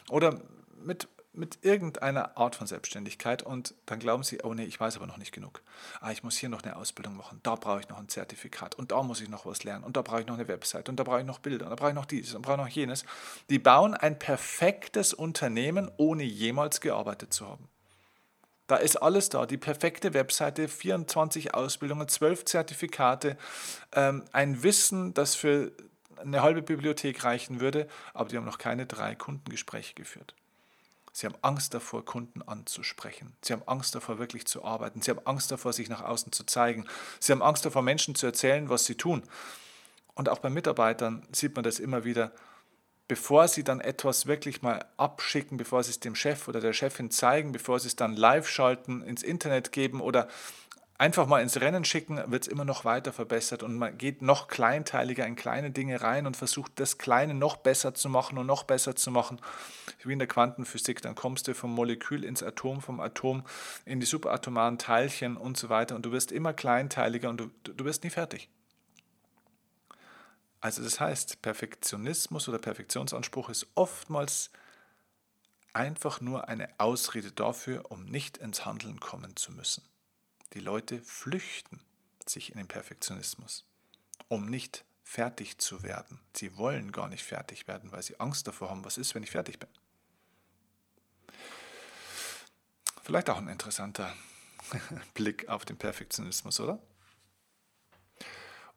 oder 0.09 0.41
mit 0.85 1.09
mit 1.35 1.59
irgendeiner 1.63 2.37
Art 2.37 2.57
von 2.57 2.67
Selbstständigkeit 2.67 3.43
und 3.43 3.75
dann 3.87 3.99
glauben 3.99 4.23
sie, 4.23 4.41
oh 4.43 4.53
nee, 4.53 4.65
ich 4.65 4.79
weiß 4.79 4.97
aber 4.97 5.07
noch 5.07 5.17
nicht 5.17 5.33
genug. 5.33 5.63
Ah, 6.01 6.13
ich 6.13 6.23
muss 6.23 6.37
hier 6.37 6.51
noch 6.51 6.63
eine 6.63 6.77
Ausbildung 6.77 7.17
machen, 7.17 7.41
da 7.43 7.55
brauche 7.55 7.81
ich 7.81 7.89
noch 7.89 7.99
ein 7.99 8.09
Zertifikat 8.09 8.75
und 8.75 8.93
da 8.93 9.03
muss 9.03 9.21
ich 9.21 9.31
noch 9.31 9.47
was 9.47 9.65
lernen 9.65 9.85
und 9.85 9.97
da 9.97 10.03
brauche 10.03 10.21
ich 10.21 10.27
noch 10.27 10.35
eine 10.35 10.49
Website 10.49 10.89
und 10.89 10.97
da 10.97 11.05
brauche 11.05 11.21
ich 11.21 11.27
noch 11.27 11.39
Bilder 11.39 11.67
und 11.67 11.71
da 11.71 11.77
brauche 11.77 11.91
ich 11.91 11.95
noch 11.95 12.05
dieses 12.05 12.35
und 12.35 12.43
brauche 12.43 12.57
ich 12.57 12.63
noch 12.63 12.69
jenes. 12.69 13.05
Die 13.49 13.59
bauen 13.59 13.95
ein 13.95 14.19
perfektes 14.19 15.15
Unternehmen, 15.15 15.91
ohne 15.97 16.23
jemals 16.23 16.81
gearbeitet 16.81 17.33
zu 17.33 17.49
haben. 17.49 17.69
Da 18.67 18.77
ist 18.77 18.97
alles 18.97 19.29
da, 19.29 19.47
die 19.47 19.59
perfekte 19.59 20.15
Webseite, 20.15 20.69
24 20.69 21.55
Ausbildungen, 21.55 22.09
12 22.09 22.45
Zertifikate, 22.45 23.37
ähm, 23.93 24.25
ein 24.33 24.63
Wissen, 24.63 25.15
das 25.15 25.35
für 25.35 25.73
eine 26.19 26.43
halbe 26.43 26.63
Bibliothek 26.63 27.25
reichen 27.25 27.61
würde, 27.61 27.89
aber 28.15 28.29
die 28.29 28.37
haben 28.37 28.45
noch 28.45 28.59
keine 28.59 28.87
drei 28.87 29.15
Kundengespräche 29.15 29.95
geführt. 29.95 30.35
Sie 31.13 31.27
haben 31.27 31.37
Angst 31.43 31.75
davor, 31.75 32.05
Kunden 32.05 32.41
anzusprechen. 32.41 33.37
Sie 33.43 33.53
haben 33.53 33.63
Angst 33.67 33.95
davor, 33.95 34.19
wirklich 34.19 34.47
zu 34.47 34.65
arbeiten. 34.65 35.03
Sie 35.03 35.11
haben 35.11 35.25
Angst 35.27 35.51
davor, 35.51 35.75
sich 35.75 35.91
nach 35.91 36.03
außen 36.03 36.33
zu 36.33 36.45
zeigen. 36.45 36.87
Sie 37.21 37.33
haben 37.33 37.43
Angst 37.43 37.67
davor, 37.67 37.83
Menschen 37.83 38.15
zu 38.15 38.27
erzählen, 38.27 38.71
was 38.71 38.87
sie 38.87 38.95
tun. 38.95 39.23
Und 40.15 40.31
auch 40.31 40.39
bei 40.39 40.49
Mitarbeitern 40.49 41.27
sieht 41.31 41.55
man 41.55 41.65
das 41.65 41.79
immer 41.81 42.05
wieder. 42.05 42.33
Bevor 43.09 43.47
sie 43.47 43.63
dann 43.63 43.81
etwas 43.81 44.27
wirklich 44.27 44.63
mal 44.63 44.87
abschicken, 44.97 45.59
bevor 45.59 45.83
sie 45.83 45.91
es 45.91 46.01
dem 46.01 46.15
Chef 46.15 46.49
oder 46.49 46.61
der 46.61 46.73
Chefin 46.73 47.11
zeigen, 47.11 47.53
bevor 47.53 47.79
sie 47.79 47.89
es 47.89 47.97
dann 47.97 48.17
live 48.17 48.49
schalten, 48.49 49.03
ins 49.03 49.23
Internet 49.23 49.71
geben 49.71 50.01
oder 50.01 50.29
einfach 50.99 51.27
mal 51.27 51.43
ins 51.43 51.61
Rennen 51.61 51.85
schicken, 51.85 52.23
wird 52.31 52.45
es 52.45 52.49
immer 52.49 52.65
noch 52.65 52.85
weiter 52.85 53.13
verbessert 53.13 53.63
und 53.63 53.77
man 53.77 53.99
geht 53.99 54.23
noch 54.23 54.49
kleinteiliger 54.49 55.27
in 55.27 55.37
kleine 55.37 55.71
Dinge 55.71 56.01
rein 56.01 56.27
und 56.27 56.37
versucht 56.37 56.73
das 56.77 56.99
Kleine 56.99 57.35
noch 57.35 57.57
besser 57.57 57.95
zu 57.95 58.09
machen 58.09 58.39
und 58.39 58.47
noch 58.47 58.63
besser 58.65 58.95
zu 58.95 59.11
machen. 59.11 59.41
Wie 60.03 60.13
in 60.13 60.19
der 60.19 60.29
Quantenphysik, 60.29 61.03
dann 61.03 61.15
kommst 61.15 61.49
du 61.49 61.55
vom 61.55 61.75
Molekül 61.75 62.25
ins 62.25 62.43
Atom, 62.43 62.81
vom 62.81 63.01
Atom 63.01 63.45
in 63.85 64.01
die 64.01 64.07
subatomaren 64.07 64.79
Teilchen 64.79 65.37
und 65.37 65.57
so 65.57 65.69
weiter 65.69 65.97
und 65.97 66.07
du 66.07 66.13
wirst 66.13 66.33
immer 66.33 66.53
kleinteiliger 66.53 67.31
und 67.31 67.41
du, 67.41 67.51
du 67.65 67.85
wirst 67.85 68.05
nie 68.05 68.11
fertig. 68.11 68.49
Also 70.61 70.83
das 70.83 71.01
heißt, 71.01 71.43
Perfektionismus 71.43 72.49
oder 72.49 72.59
Perfektionsanspruch 72.59 73.49
ist 73.49 73.67
oftmals 73.75 74.51
einfach 75.73 76.21
nur 76.21 76.49
eine 76.49 76.69
Ausrede 76.79 77.33
dafür, 77.33 77.91
um 77.91 78.05
nicht 78.05 78.39
ins 78.39 78.65
Handeln 78.65 79.01
kommen 79.01 79.35
zu 79.37 79.51
müssen. 79.53 79.83
Die 80.53 80.61
Leute 80.61 81.01
flüchten 81.03 81.81
sich 82.27 82.51
in 82.51 82.59
den 82.59 82.69
Perfektionismus, 82.69 83.65
um 84.29 84.47
nicht 84.47 84.85
fertig 85.03 85.59
zu 85.59 85.83
werden. 85.83 86.21
Sie 86.35 86.57
wollen 86.57 86.93
gar 86.93 87.09
nicht 87.09 87.25
fertig 87.25 87.67
werden, 87.69 87.93
weil 87.93 88.03
sie 88.03 88.21
Angst 88.21 88.47
davor 88.47 88.71
haben, 88.71 88.85
was 88.85 88.99
ist, 88.99 89.15
wenn 89.15 89.23
ich 89.23 89.31
fertig 89.31 89.59
bin. 89.59 89.69
Vielleicht 93.03 93.31
auch 93.31 93.39
ein 93.39 93.49
interessanter 93.49 94.15
Blick 95.15 95.49
auf 95.49 95.65
den 95.65 95.77
Perfektionismus, 95.77 96.61
oder? 96.61 96.79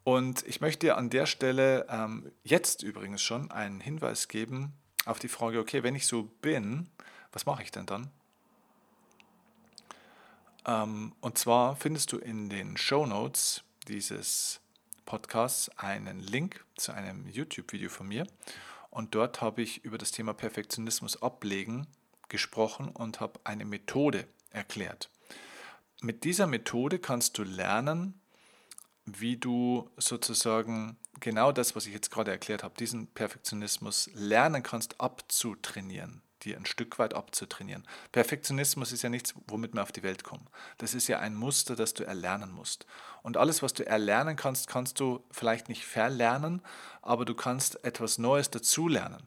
Und 0.04 0.46
ich 0.48 0.62
möchte 0.62 0.88
dir 0.88 0.98
an 0.98 1.10
der 1.10 1.26
Stelle 1.26 1.88
ähm, 1.90 2.32
jetzt 2.44 2.84
übrigens 2.84 3.22
schon 3.22 3.52
einen 3.52 3.82
Hinweis 3.82 4.28
geben 4.28 4.74
auf 5.06 5.20
die 5.20 5.28
Frage, 5.28 5.60
okay, 5.60 5.84
wenn 5.84 5.96
ich 5.96 6.08
so 6.08 6.24
bin, 6.24 6.90
was 7.32 7.46
mache 7.46 7.64
ich 7.64 7.72
denn 7.72 7.86
dann? 7.86 8.12
Ähm, 10.66 11.14
und 11.22 11.38
zwar 11.38 11.76
findest 11.76 12.12
du 12.12 12.18
in 12.18 12.50
den 12.50 12.78
Show 12.78 13.06
Notes 13.06 13.64
dieses 13.88 14.62
Podcasts 15.06 15.70
einen 15.78 16.20
Link 16.20 16.66
zu 16.76 16.92
einem 16.92 17.28
YouTube-Video 17.28 17.90
von 17.90 18.08
mir. 18.08 18.26
Und 18.90 19.14
dort 19.14 19.42
habe 19.42 19.62
ich 19.62 19.84
über 19.84 19.98
das 19.98 20.12
Thema 20.12 20.34
Perfektionismus 20.34 21.22
ablegen 21.22 21.88
gesprochen 22.30 22.90
und 22.90 23.20
habe 23.20 23.40
eine 23.44 23.66
Methode 23.66 24.28
erklärt. 24.50 25.10
Mit 26.02 26.24
dieser 26.24 26.48
Methode 26.48 27.00
kannst 27.00 27.38
du 27.38 27.44
lernen, 27.44 28.20
wie 29.06 29.38
du 29.38 29.90
sozusagen 29.98 30.98
genau 31.20 31.52
das, 31.52 31.76
was 31.76 31.86
ich 31.86 31.94
jetzt 31.94 32.10
gerade 32.10 32.32
erklärt 32.32 32.64
habe, 32.64 32.76
diesen 32.78 33.08
Perfektionismus 33.08 34.10
lernen 34.14 34.64
kannst 34.64 35.00
abzutrainieren 35.00 36.24
dir 36.46 36.58
ein 36.58 36.66
Stück 36.66 37.00
weit 37.00 37.14
abzutrainieren. 37.14 37.84
Perfektionismus 38.12 38.92
ist 38.92 39.02
ja 39.02 39.10
nichts, 39.10 39.34
womit 39.48 39.74
wir 39.74 39.84
auf 39.84 39.92
die 39.92 40.04
Welt 40.04 40.24
kommen. 40.24 40.48
Das 40.78 40.94
ist 40.94 41.08
ja 41.08 41.20
ein 41.20 41.36
Muster, 41.36 41.76
das 41.76 41.94
du 41.94 42.06
erlernen 42.06 42.52
musst. 42.52 42.86
Und 43.24 43.38
alles, 43.38 43.62
was 43.62 43.74
du 43.74 43.86
erlernen 43.86 44.36
kannst, 44.36 44.68
kannst 44.68 45.00
du 45.00 45.24
vielleicht 45.32 45.70
nicht 45.70 45.86
verlernen, 45.86 46.62
aber 47.02 47.26
du 47.26 47.34
kannst 47.36 47.84
etwas 47.84 48.18
Neues 48.18 48.50
dazulernen. 48.50 49.24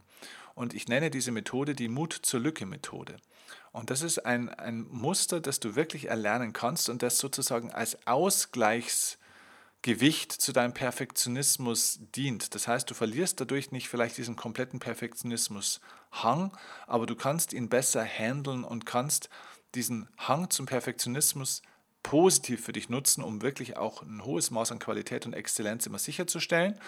Und 0.55 0.75
ich 0.75 0.89
nenne 0.89 1.11
diese 1.11 1.31
Methode 1.31 1.75
die 1.75 1.89
Mut 1.89 2.13
zur 2.13 2.41
Lücke-Methode. 2.41 3.17
Und 3.73 3.91
das 3.91 4.03
ist 4.03 4.19
ein, 4.25 4.49
ein 4.49 4.87
Muster, 4.89 5.41
das 5.41 5.61
du 5.61 5.77
wirklich 5.77 6.09
erlernen 6.09 6.53
kannst 6.53 6.89
und 6.89 7.03
das 7.03 7.19
sozusagen 7.19 7.73
als 7.73 8.07
Ausgleichs 8.07 9.19
Gewicht 9.83 10.33
zu 10.33 10.53
deinem 10.53 10.75
Perfektionismus 10.75 12.01
dient. 12.15 12.55
Das 12.55 12.67
heißt, 12.67 12.91
du 12.91 12.95
verlierst 12.95 13.41
dadurch 13.41 13.71
nicht 13.71 13.89
vielleicht 13.89 14.19
diesen 14.19 14.35
kompletten 14.35 14.81
Perfektionismus-Hang, 16.11 16.53
aber 16.87 17.07
du 17.07 17.15
kannst 17.15 17.53
ihn 17.53 17.69
besser 17.69 18.05
handeln 18.05 18.65
und 18.65 18.87
kannst 18.87 19.29
diesen 19.75 20.09
Hang 20.19 20.51
zum 20.51 20.67
Perfektionismus 20.67 21.63
positiv 22.03 22.65
für 22.65 22.73
dich 22.73 22.89
nutzen, 22.89 23.23
um 23.23 23.43
wirklich 23.43 23.77
auch 23.77 24.03
ein 24.03 24.25
hohes 24.25 24.51
Maß 24.51 24.73
an 24.73 24.79
Qualität 24.79 25.27
und 25.27 25.35
Exzellenz 25.35 25.87
immer 25.87 25.99
sicherzustellen, 25.99 26.79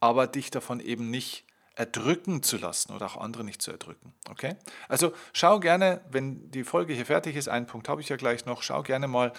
aber 0.00 0.26
dich 0.26 0.50
davon 0.50 0.80
eben 0.80 1.10
nicht 1.10 1.44
erdrücken 1.76 2.42
zu 2.42 2.56
lassen 2.56 2.92
oder 2.92 3.06
auch 3.06 3.16
andere 3.16 3.42
nicht 3.42 3.60
zu 3.60 3.72
erdrücken. 3.72 4.14
Okay? 4.30 4.54
Also 4.88 5.12
schau 5.32 5.58
gerne, 5.58 6.02
wenn 6.08 6.50
die 6.52 6.62
Folge 6.62 6.94
hier 6.94 7.06
fertig 7.06 7.34
ist, 7.34 7.48
einen 7.48 7.66
Punkt 7.66 7.88
habe 7.88 8.00
ich 8.00 8.08
ja 8.08 8.16
gleich 8.16 8.46
noch, 8.46 8.62
schau 8.62 8.84
gerne 8.84 9.08
mal 9.08 9.32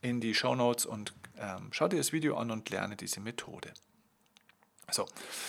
in 0.00 0.20
die 0.20 0.34
Show 0.34 0.54
Notes 0.54 0.86
und 0.86 1.14
ähm, 1.36 1.70
schau 1.72 1.88
dir 1.88 1.96
das 1.96 2.12
Video 2.12 2.36
an 2.36 2.52
und 2.52 2.70
lerne 2.70 2.94
diese 2.94 3.20
Methode. 3.20 3.72
So, 4.92 5.06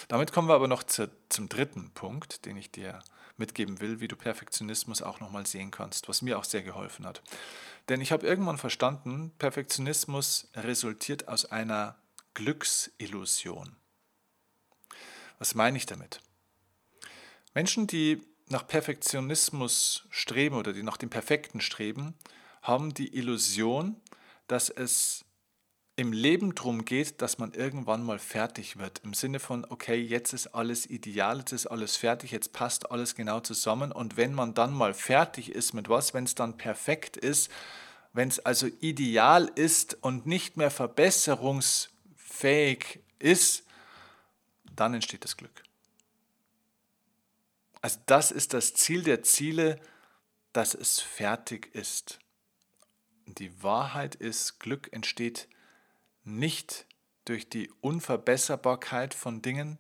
damit 0.07 0.31
kommen 0.31 0.47
wir 0.47 0.55
aber 0.55 0.67
noch 0.67 0.83
zu, 0.83 1.09
zum 1.29 1.49
dritten 1.49 1.91
Punkt, 1.91 2.45
den 2.45 2.57
ich 2.57 2.71
dir 2.71 2.99
mitgeben 3.37 3.79
will, 3.81 3.99
wie 3.99 4.07
du 4.07 4.15
Perfektionismus 4.15 5.01
auch 5.01 5.19
nochmal 5.19 5.45
sehen 5.45 5.71
kannst, 5.71 6.07
was 6.07 6.21
mir 6.21 6.37
auch 6.37 6.43
sehr 6.43 6.63
geholfen 6.63 7.05
hat. 7.05 7.21
Denn 7.89 8.01
ich 8.01 8.11
habe 8.11 8.25
irgendwann 8.25 8.57
verstanden, 8.57 9.31
Perfektionismus 9.39 10.49
resultiert 10.55 11.27
aus 11.27 11.45
einer 11.45 11.95
Glücksillusion. 12.33 13.75
Was 15.39 15.55
meine 15.55 15.77
ich 15.77 15.85
damit? 15.85 16.21
Menschen, 17.53 17.87
die 17.87 18.21
nach 18.47 18.67
Perfektionismus 18.67 20.05
streben 20.09 20.55
oder 20.55 20.73
die 20.73 20.83
nach 20.83 20.97
dem 20.97 21.09
Perfekten 21.09 21.61
streben, 21.61 22.13
haben 22.61 22.93
die 22.93 23.15
Illusion, 23.17 23.99
dass 24.47 24.69
es 24.69 25.25
im 26.01 26.11
Leben 26.13 26.55
darum 26.55 26.83
geht, 26.83 27.21
dass 27.21 27.37
man 27.37 27.53
irgendwann 27.53 28.03
mal 28.03 28.17
fertig 28.17 28.77
wird. 28.77 29.01
Im 29.03 29.13
Sinne 29.13 29.39
von, 29.39 29.67
okay, 29.69 30.01
jetzt 30.01 30.33
ist 30.33 30.47
alles 30.47 30.89
ideal, 30.89 31.37
jetzt 31.37 31.51
ist 31.51 31.67
alles 31.67 31.95
fertig, 31.95 32.31
jetzt 32.31 32.53
passt 32.53 32.89
alles 32.89 33.13
genau 33.13 33.39
zusammen. 33.39 33.91
Und 33.91 34.17
wenn 34.17 34.33
man 34.33 34.55
dann 34.55 34.73
mal 34.73 34.95
fertig 34.95 35.51
ist 35.51 35.73
mit 35.73 35.89
was, 35.89 36.15
wenn 36.15 36.23
es 36.23 36.33
dann 36.33 36.57
perfekt 36.57 37.17
ist, 37.17 37.51
wenn 38.13 38.29
es 38.29 38.39
also 38.39 38.65
ideal 38.79 39.51
ist 39.53 39.95
und 40.01 40.25
nicht 40.25 40.57
mehr 40.57 40.71
verbesserungsfähig 40.71 43.01
ist, 43.19 43.63
dann 44.75 44.95
entsteht 44.95 45.23
das 45.23 45.37
Glück. 45.37 45.61
Also 47.79 47.99
das 48.07 48.31
ist 48.31 48.55
das 48.55 48.73
Ziel 48.73 49.03
der 49.03 49.21
Ziele, 49.21 49.79
dass 50.51 50.73
es 50.73 50.99
fertig 50.99 51.75
ist. 51.75 52.17
Die 53.27 53.61
Wahrheit 53.61 54.15
ist, 54.15 54.59
Glück 54.59 54.91
entsteht 54.91 55.47
nicht 56.23 56.85
durch 57.25 57.49
die 57.49 57.69
Unverbesserbarkeit 57.81 59.13
von 59.13 59.41
Dingen, 59.41 59.79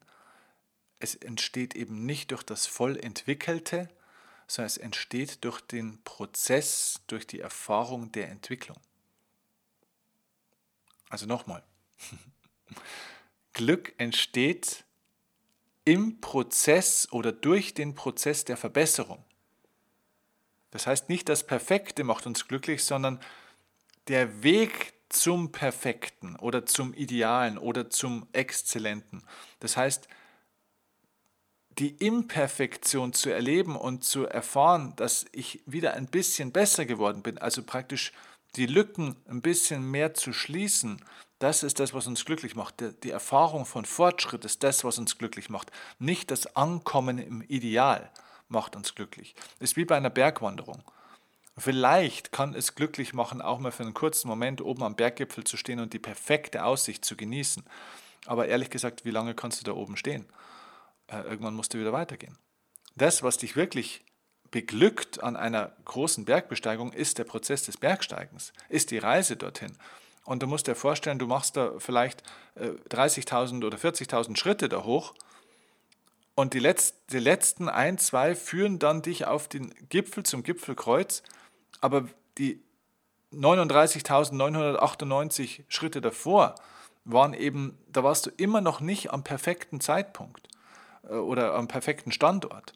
es 0.99 1.15
entsteht 1.15 1.75
eben 1.75 2.05
nicht 2.05 2.31
durch 2.31 2.43
das 2.43 2.67
Vollentwickelte, 2.67 3.89
sondern 4.47 4.67
es 4.67 4.77
entsteht 4.77 5.43
durch 5.43 5.61
den 5.61 6.03
Prozess, 6.03 7.01
durch 7.07 7.25
die 7.25 7.39
Erfahrung 7.39 8.11
der 8.11 8.29
Entwicklung. 8.29 8.77
Also 11.09 11.25
nochmal, 11.25 11.63
Glück 13.53 13.93
entsteht 13.97 14.85
im 15.83 16.21
Prozess 16.21 17.11
oder 17.11 17.31
durch 17.31 17.73
den 17.73 17.95
Prozess 17.95 18.45
der 18.45 18.57
Verbesserung. 18.57 19.23
Das 20.69 20.87
heißt 20.87 21.09
nicht, 21.09 21.27
das 21.27 21.45
Perfekte 21.45 22.03
macht 22.03 22.25
uns 22.25 22.47
glücklich, 22.47 22.83
sondern 22.83 23.19
der 24.07 24.43
Weg 24.43 24.93
zum 25.13 25.51
Perfekten 25.51 26.35
oder 26.37 26.65
zum 26.65 26.93
Idealen 26.93 27.57
oder 27.57 27.89
zum 27.89 28.27
Exzellenten. 28.33 29.23
Das 29.59 29.77
heißt, 29.77 30.07
die 31.77 31.89
Imperfektion 31.89 33.13
zu 33.13 33.29
erleben 33.29 33.75
und 33.75 34.03
zu 34.03 34.25
erfahren, 34.25 34.93
dass 34.97 35.25
ich 35.31 35.61
wieder 35.65 35.93
ein 35.93 36.07
bisschen 36.07 36.51
besser 36.51 36.85
geworden 36.85 37.23
bin, 37.23 37.37
also 37.37 37.63
praktisch 37.63 38.11
die 38.55 38.65
Lücken 38.65 39.15
ein 39.29 39.41
bisschen 39.41 39.89
mehr 39.89 40.13
zu 40.13 40.33
schließen, 40.33 41.01
das 41.39 41.63
ist 41.63 41.79
das, 41.79 41.93
was 41.93 42.05
uns 42.05 42.23
glücklich 42.23 42.55
macht. 42.55 42.83
Die 43.03 43.09
Erfahrung 43.09 43.65
von 43.65 43.85
Fortschritt 43.85 44.45
ist 44.45 44.61
das, 44.61 44.83
was 44.83 44.99
uns 44.99 45.17
glücklich 45.17 45.49
macht. 45.49 45.71
Nicht 45.97 46.29
das 46.29 46.55
Ankommen 46.55 47.17
im 47.17 47.41
Ideal 47.41 48.11
macht 48.47 48.75
uns 48.75 48.93
glücklich. 48.93 49.33
Ist 49.59 49.75
wie 49.75 49.85
bei 49.85 49.97
einer 49.97 50.11
Bergwanderung. 50.11 50.83
Vielleicht 51.57 52.31
kann 52.31 52.53
es 52.53 52.75
glücklich 52.75 53.13
machen, 53.13 53.41
auch 53.41 53.59
mal 53.59 53.71
für 53.71 53.83
einen 53.83 53.93
kurzen 53.93 54.27
Moment 54.27 54.61
oben 54.61 54.83
am 54.83 54.95
Berggipfel 54.95 55.43
zu 55.43 55.57
stehen 55.57 55.79
und 55.79 55.93
die 55.93 55.99
perfekte 55.99 56.63
Aussicht 56.63 57.03
zu 57.03 57.17
genießen. 57.17 57.63
Aber 58.25 58.47
ehrlich 58.47 58.69
gesagt, 58.69 59.03
wie 59.03 59.11
lange 59.11 59.35
kannst 59.35 59.59
du 59.59 59.65
da 59.65 59.73
oben 59.73 59.97
stehen? 59.97 60.25
Äh, 61.07 61.21
irgendwann 61.21 61.55
musst 61.55 61.73
du 61.73 61.79
wieder 61.79 61.93
weitergehen. 61.93 62.37
Das, 62.95 63.23
was 63.23 63.37
dich 63.37 63.55
wirklich 63.55 64.05
beglückt 64.49 65.23
an 65.23 65.35
einer 65.35 65.73
großen 65.85 66.25
Bergbesteigung, 66.25 66.93
ist 66.93 67.17
der 67.17 67.23
Prozess 67.23 67.63
des 67.63 67.77
Bergsteigens, 67.77 68.53
ist 68.69 68.91
die 68.91 68.97
Reise 68.97 69.37
dorthin. 69.37 69.77
Und 70.23 70.43
du 70.43 70.47
musst 70.47 70.67
dir 70.67 70.75
vorstellen, 70.75 71.19
du 71.19 71.27
machst 71.27 71.57
da 71.57 71.73
vielleicht 71.79 72.23
30.000 72.55 73.61
äh, 73.61 73.65
oder 73.65 73.77
40.000 73.77 74.37
Schritte 74.37 74.69
da 74.69 74.83
hoch 74.83 75.13
und 76.35 76.53
die, 76.53 76.59
Letz-, 76.59 76.93
die 77.11 77.19
letzten 77.19 77.69
ein, 77.69 77.97
zwei 77.97 78.35
führen 78.35 78.79
dann 78.79 79.01
dich 79.01 79.25
auf 79.25 79.47
den 79.47 79.73
Gipfel 79.89 80.23
zum 80.23 80.43
Gipfelkreuz, 80.43 81.23
aber 81.81 82.07
die 82.37 82.63
39.998 83.33 85.63
Schritte 85.67 86.01
davor 86.01 86.55
waren 87.03 87.33
eben, 87.33 87.79
da 87.87 88.03
warst 88.03 88.27
du 88.27 88.29
immer 88.37 88.61
noch 88.61 88.79
nicht 88.79 89.11
am 89.11 89.23
perfekten 89.23 89.81
Zeitpunkt 89.81 90.47
äh, 91.03 91.13
oder 91.13 91.55
am 91.55 91.67
perfekten 91.67 92.11
Standort. 92.11 92.73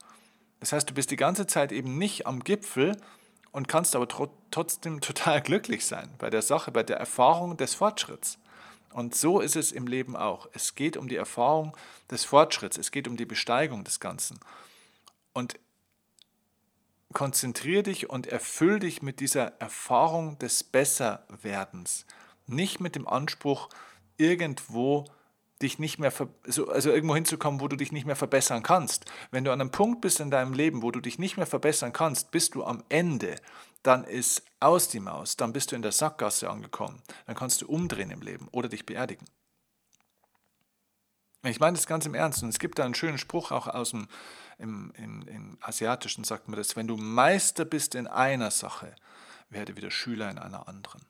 Das 0.60 0.72
heißt, 0.72 0.90
du 0.90 0.94
bist 0.94 1.12
die 1.12 1.16
ganze 1.16 1.48
Zeit 1.48 1.72
eben 1.72 1.98
nicht 1.98 2.26
am 2.26 2.44
Gipfel 2.44 2.98
und 3.52 3.68
kannst 3.68 3.96
aber 3.96 4.08
tr 4.08 4.30
trotzdem 4.52 5.02
total 5.08 5.42
glücklich 5.42 5.86
sein 5.86 6.10
bei 6.18 6.30
der 6.30 6.42
Sache, 6.42 6.72
bei 6.72 6.84
der 6.84 6.98
Erfahrung 6.98 7.58
des 7.58 7.76
Fortschritts. 7.76 8.40
Und 8.94 9.14
so 9.14 9.42
ist 9.42 9.58
es 9.58 9.74
im 9.74 9.88
Leben 9.88 10.16
auch. 10.16 10.48
Es 10.54 10.76
geht 10.76 10.96
um 10.96 11.10
die 11.10 11.18
Erfahrung 11.18 11.76
des 12.10 12.24
Fortschritts, 12.24 12.78
es 12.78 12.92
geht 12.92 13.10
um 13.10 13.18
die 13.18 13.26
Besteigung 13.26 13.84
des 13.84 14.00
Ganzen. 14.00 14.40
Und 15.34 15.60
konzentriere 17.14 17.84
dich 17.84 18.10
und 18.10 18.28
erfüll 18.28 18.80
dich 18.80 19.02
mit 19.02 19.20
dieser 19.20 19.60
Erfahrung 19.60 20.38
des 20.40 20.64
Besserwerdens. 20.64 22.06
Nicht 22.48 22.80
mit 22.80 22.96
dem 22.96 23.08
Anspruch, 23.08 23.70
irgendwo 24.18 25.06
dich 25.62 25.80
nicht 25.80 26.00
mehr, 26.00 26.12
also 26.44 26.92
irgendwo 26.92 27.16
hinzukommen, 27.16 27.62
wo 27.62 27.68
du 27.68 27.78
dich 27.78 27.92
nicht 27.92 28.06
mehr 28.06 28.18
verbessern 28.18 28.62
kannst. 28.62 29.06
Wenn 29.32 29.46
du 29.46 29.52
an 29.52 29.62
einem 29.62 29.72
Punkt 29.72 30.02
bist 30.02 30.20
in 30.20 30.30
deinem 30.30 30.54
Leben, 30.54 30.82
wo 30.82 30.92
du 30.92 31.00
dich 31.00 31.18
nicht 31.18 31.38
mehr 31.38 31.46
verbessern 31.46 31.94
kannst, 31.94 32.32
bist 32.32 32.56
du 32.56 32.64
am 32.64 32.84
Ende 32.90 33.38
dann 33.86 34.04
ist 34.04 34.44
aus 34.60 34.88
die 34.88 35.00
Maus, 35.00 35.38
dann 35.38 35.54
bist 35.54 35.72
du 35.72 35.76
in 35.76 35.82
der 35.82 35.92
Sackgasse 35.92 36.50
angekommen. 36.50 37.02
Dann 37.28 37.36
kannst 37.36 37.62
du 37.62 37.68
umdrehen 37.68 38.10
im 38.10 38.22
Leben 38.22 38.48
oder 38.52 38.68
dich 38.68 38.86
beerdigen. 38.86 39.28
Ich 41.46 41.60
meine 41.60 41.76
das 41.76 41.88
ganz 41.88 42.06
im 42.06 42.14
Ernst. 42.14 42.44
Und 42.44 42.50
es 42.50 42.60
gibt 42.60 42.80
da 42.80 42.86
einen 42.86 42.96
schönen 42.96 43.18
Spruch 43.18 43.52
auch 43.52 43.68
aus 43.68 43.92
dem 43.92 44.08
im, 44.58 44.92
im, 44.96 45.28
im 45.28 45.58
Asiatischen, 45.62 46.24
sagt 46.24 46.48
man 46.48 46.58
das, 46.58 46.76
wenn 46.76 46.88
du 46.88 46.98
Meister 46.98 47.66
bist 47.66 47.96
in 47.96 48.08
einer 48.08 48.52
Sache, 48.52 48.96
werde 49.50 49.76
wieder 49.76 49.92
Schüler 49.92 50.30
in 50.30 50.38
einer 50.38 50.68
anderen. 50.68 51.02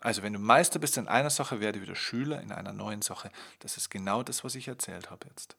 Also 0.00 0.22
wenn 0.22 0.32
du 0.32 0.38
Meister 0.38 0.78
bist 0.78 0.96
in 0.96 1.06
einer 1.06 1.30
Sache, 1.30 1.60
werde 1.60 1.80
wieder 1.80 1.94
Schüler 1.94 2.40
in 2.40 2.50
einer 2.50 2.72
neuen 2.72 3.02
Sache. 3.02 3.30
Das 3.60 3.76
ist 3.76 3.88
genau 3.88 4.22
das, 4.22 4.42
was 4.42 4.56
ich 4.56 4.66
erzählt 4.66 5.10
habe 5.10 5.28
jetzt. 5.28 5.56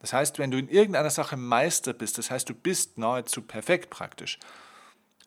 Das 0.00 0.12
heißt, 0.12 0.38
wenn 0.38 0.50
du 0.50 0.58
in 0.58 0.68
irgendeiner 0.68 1.10
Sache 1.10 1.36
Meister 1.36 1.92
bist, 1.92 2.18
das 2.18 2.30
heißt, 2.30 2.48
du 2.48 2.54
bist 2.54 2.98
nahezu 2.98 3.42
perfekt 3.42 3.90
praktisch, 3.90 4.38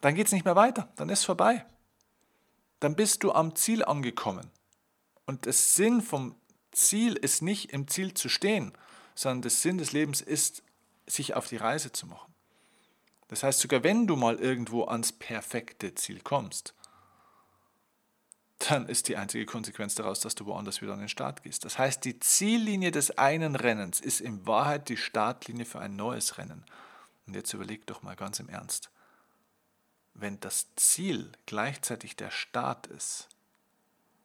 dann 0.01 0.15
geht 0.15 0.27
es 0.27 0.33
nicht 0.33 0.43
mehr 0.43 0.55
weiter, 0.55 0.91
dann 0.97 1.09
ist 1.09 1.23
vorbei. 1.23 1.65
Dann 2.79 2.95
bist 2.95 3.23
du 3.23 3.31
am 3.31 3.55
Ziel 3.55 3.85
angekommen. 3.85 4.51
Und 5.25 5.45
der 5.45 5.53
Sinn 5.53 6.01
vom 6.01 6.35
Ziel 6.71 7.13
ist 7.15 7.41
nicht 7.41 7.71
im 7.71 7.87
Ziel 7.87 8.13
zu 8.13 8.29
stehen, 8.29 8.73
sondern 9.15 9.43
der 9.43 9.51
Sinn 9.51 9.77
des 9.77 9.91
Lebens 9.91 10.21
ist, 10.21 10.63
sich 11.05 11.33
auf 11.35 11.47
die 11.47 11.57
Reise 11.57 11.91
zu 11.91 12.07
machen. 12.07 12.33
Das 13.27 13.43
heißt, 13.43 13.59
sogar 13.59 13.83
wenn 13.83 14.07
du 14.07 14.15
mal 14.15 14.35
irgendwo 14.35 14.85
ans 14.85 15.11
perfekte 15.11 15.95
Ziel 15.95 16.21
kommst, 16.21 16.73
dann 18.69 18.87
ist 18.87 19.07
die 19.07 19.17
einzige 19.17 19.45
Konsequenz 19.45 19.95
daraus, 19.95 20.19
dass 20.21 20.35
du 20.35 20.45
woanders 20.45 20.81
wieder 20.81 20.93
an 20.93 20.99
den 20.99 21.09
Start 21.09 21.43
gehst. 21.43 21.65
Das 21.65 21.77
heißt, 21.77 22.05
die 22.05 22.19
Ziellinie 22.19 22.91
des 22.91 23.17
einen 23.17 23.55
Rennens 23.55 23.99
ist 23.99 24.21
in 24.21 24.45
Wahrheit 24.45 24.87
die 24.89 24.97
Startlinie 24.97 25.65
für 25.65 25.79
ein 25.79 25.95
neues 25.95 26.37
Rennen. 26.37 26.63
Und 27.25 27.35
jetzt 27.35 27.53
überleg 27.53 27.85
doch 27.87 28.03
mal 28.03 28.15
ganz 28.15 28.39
im 28.39 28.49
Ernst. 28.49 28.89
Wenn 30.13 30.39
das 30.39 30.67
Ziel 30.75 31.31
gleichzeitig 31.45 32.15
der 32.15 32.29
Start 32.29 32.87
ist, 32.87 33.29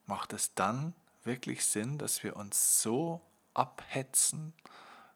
macht 0.09 0.33
es 0.33 0.55
dann 0.55 0.95
wirklich 1.23 1.65
Sinn, 1.65 1.99
dass 1.99 2.25
wir 2.25 2.37
uns 2.37 2.83
so 2.83 3.21
abhetzen, 3.55 4.55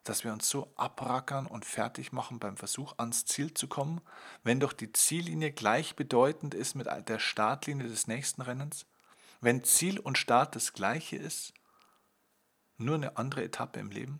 dass 0.05 0.23
wir 0.23 0.31
uns 0.31 0.49
so 0.49 0.71
abrackern 0.75 1.47
und 1.47 1.65
fertig 1.65 2.11
machen 2.11 2.39
beim 2.39 2.55
Versuch 2.55 2.93
ans 2.97 3.25
Ziel 3.25 3.53
zu 3.53 3.67
kommen, 3.67 4.01
wenn 4.43 4.59
doch 4.59 4.73
die 4.73 4.93
Ziellinie 4.93 5.51
gleichbedeutend 5.51 6.53
ist 6.53 6.75
mit 6.75 6.87
der 6.87 7.19
Startlinie 7.19 7.87
des 7.87 8.07
nächsten 8.07 8.41
Rennens? 8.41 8.85
wenn 9.43 9.63
Ziel 9.63 9.99
und 9.99 10.17
Start 10.17 10.55
das 10.55 10.73
gleiche 10.73 11.17
ist, 11.17 11.53
nur 12.77 12.95
eine 12.95 13.17
andere 13.17 13.43
Etappe 13.43 13.79
im 13.79 13.91
Leben? 13.91 14.19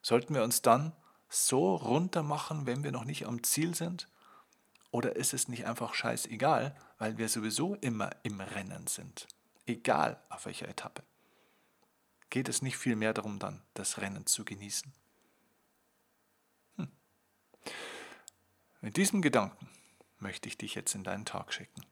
Sollten 0.00 0.34
wir 0.34 0.44
uns 0.44 0.62
dann 0.62 0.92
so 1.28 1.74
runter 1.74 2.22
machen, 2.22 2.64
wenn 2.64 2.84
wir 2.84 2.92
noch 2.92 3.04
nicht 3.04 3.26
am 3.26 3.42
Ziel 3.42 3.74
sind? 3.74 4.08
Oder 4.90 5.16
ist 5.16 5.34
es 5.34 5.48
nicht 5.48 5.66
einfach 5.66 5.92
scheißegal, 5.92 6.74
weil 6.98 7.18
wir 7.18 7.28
sowieso 7.28 7.74
immer 7.74 8.10
im 8.22 8.40
Rennen 8.40 8.86
sind? 8.86 9.26
Egal 9.68 10.18
auf 10.30 10.46
welcher 10.46 10.66
Etappe. 10.66 11.02
Geht 12.30 12.48
es 12.48 12.62
nicht 12.62 12.78
viel 12.78 12.96
mehr 12.96 13.12
darum, 13.12 13.38
dann 13.38 13.62
das 13.74 13.98
Rennen 13.98 14.24
zu 14.24 14.46
genießen? 14.46 14.90
Hm. 16.76 16.90
Mit 18.80 18.96
diesem 18.96 19.20
Gedanken 19.20 19.68
möchte 20.18 20.48
ich 20.48 20.56
dich 20.56 20.74
jetzt 20.74 20.94
in 20.94 21.04
deinen 21.04 21.26
Tag 21.26 21.52
schicken. 21.52 21.84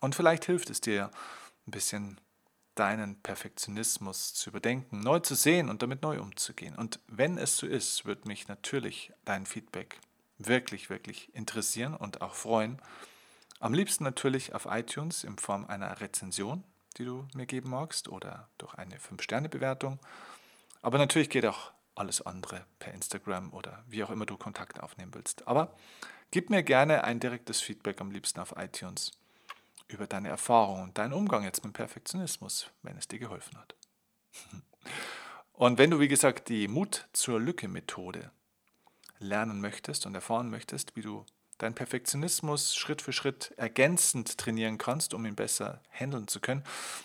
Und 0.00 0.14
vielleicht 0.14 0.44
hilft 0.44 0.70
es 0.70 0.80
dir 0.80 1.10
ein 1.66 1.72
bisschen 1.72 2.20
deinen 2.76 3.20
Perfektionismus 3.22 4.32
zu 4.32 4.50
überdenken, 4.50 5.00
neu 5.00 5.18
zu 5.18 5.34
sehen 5.34 5.68
und 5.68 5.82
damit 5.82 6.02
neu 6.02 6.20
umzugehen. 6.20 6.76
Und 6.76 7.00
wenn 7.08 7.38
es 7.38 7.56
so 7.56 7.66
ist, 7.66 8.04
wird 8.04 8.24
mich 8.24 8.46
natürlich 8.46 9.12
dein 9.24 9.46
Feedback 9.46 9.98
wirklich, 10.38 10.90
wirklich 10.90 11.34
interessieren 11.34 11.96
und 11.96 12.20
auch 12.20 12.34
freuen. 12.34 12.80
Am 13.62 13.74
liebsten 13.74 14.02
natürlich 14.02 14.56
auf 14.56 14.66
iTunes 14.68 15.22
in 15.22 15.38
Form 15.38 15.66
einer 15.66 16.00
Rezension, 16.00 16.64
die 16.96 17.04
du 17.04 17.28
mir 17.32 17.46
geben 17.46 17.70
magst, 17.70 18.08
oder 18.08 18.48
durch 18.58 18.74
eine 18.74 18.96
5-Sterne-Bewertung. 18.96 20.00
Aber 20.80 20.98
natürlich 20.98 21.30
geht 21.30 21.46
auch 21.46 21.70
alles 21.94 22.22
andere 22.22 22.66
per 22.80 22.92
Instagram 22.92 23.52
oder 23.52 23.84
wie 23.86 24.02
auch 24.02 24.10
immer 24.10 24.26
du 24.26 24.36
Kontakt 24.36 24.80
aufnehmen 24.80 25.14
willst. 25.14 25.46
Aber 25.46 25.76
gib 26.32 26.50
mir 26.50 26.64
gerne 26.64 27.04
ein 27.04 27.20
direktes 27.20 27.60
Feedback 27.60 28.00
am 28.00 28.10
liebsten 28.10 28.40
auf 28.40 28.52
iTunes 28.56 29.12
über 29.86 30.08
deine 30.08 30.30
Erfahrung 30.30 30.82
und 30.82 30.98
deinen 30.98 31.12
Umgang 31.12 31.44
jetzt 31.44 31.64
mit 31.64 31.72
Perfektionismus, 31.72 32.68
wenn 32.82 32.96
es 32.96 33.06
dir 33.06 33.20
geholfen 33.20 33.56
hat. 33.58 33.76
Und 35.52 35.78
wenn 35.78 35.90
du, 35.90 36.00
wie 36.00 36.08
gesagt, 36.08 36.48
die 36.48 36.66
Mut 36.66 37.06
zur 37.12 37.38
Lücke-Methode 37.38 38.32
lernen 39.18 39.60
möchtest 39.60 40.06
und 40.06 40.14
erfahren 40.16 40.50
möchtest, 40.50 40.96
wie 40.96 41.02
du 41.02 41.24
deinen 41.62 41.74
Perfektionismus 41.74 42.74
Schritt 42.74 43.02
für 43.02 43.12
Schritt 43.12 43.52
ergänzend 43.56 44.36
trainieren 44.36 44.78
kannst, 44.78 45.14
um 45.14 45.24
ihn 45.24 45.36
besser 45.36 45.80
handeln 45.90 46.28
zu 46.28 46.40
können, 46.40 46.64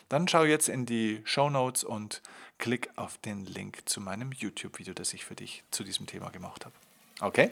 dann 0.09 0.27
schau 0.27 0.43
jetzt 0.43 0.67
in 0.67 0.85
die 0.85 1.21
Show 1.25 1.49
Notes 1.49 1.83
und 1.83 2.21
klick 2.57 2.89
auf 2.95 3.17
den 3.19 3.45
Link 3.45 3.87
zu 3.87 4.01
meinem 4.01 4.31
YouTube-Video, 4.31 4.93
das 4.93 5.13
ich 5.13 5.25
für 5.25 5.35
dich 5.35 5.63
zu 5.71 5.83
diesem 5.83 6.07
Thema 6.07 6.29
gemacht 6.29 6.65
habe. 6.65 6.75
Okay? 7.21 7.51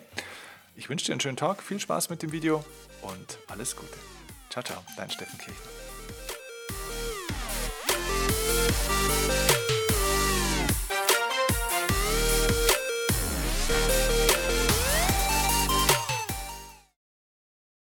Ich 0.75 0.89
wünsche 0.89 1.05
dir 1.05 1.13
einen 1.13 1.21
schönen 1.21 1.37
Tag, 1.37 1.61
viel 1.61 1.79
Spaß 1.79 2.09
mit 2.09 2.21
dem 2.23 2.31
Video 2.31 2.65
und 3.01 3.37
alles 3.47 3.75
Gute. 3.75 3.97
Ciao, 4.49 4.63
ciao, 4.63 4.83
dein 4.97 5.09
Steffen 5.09 5.37
Kirchner. 5.37 5.71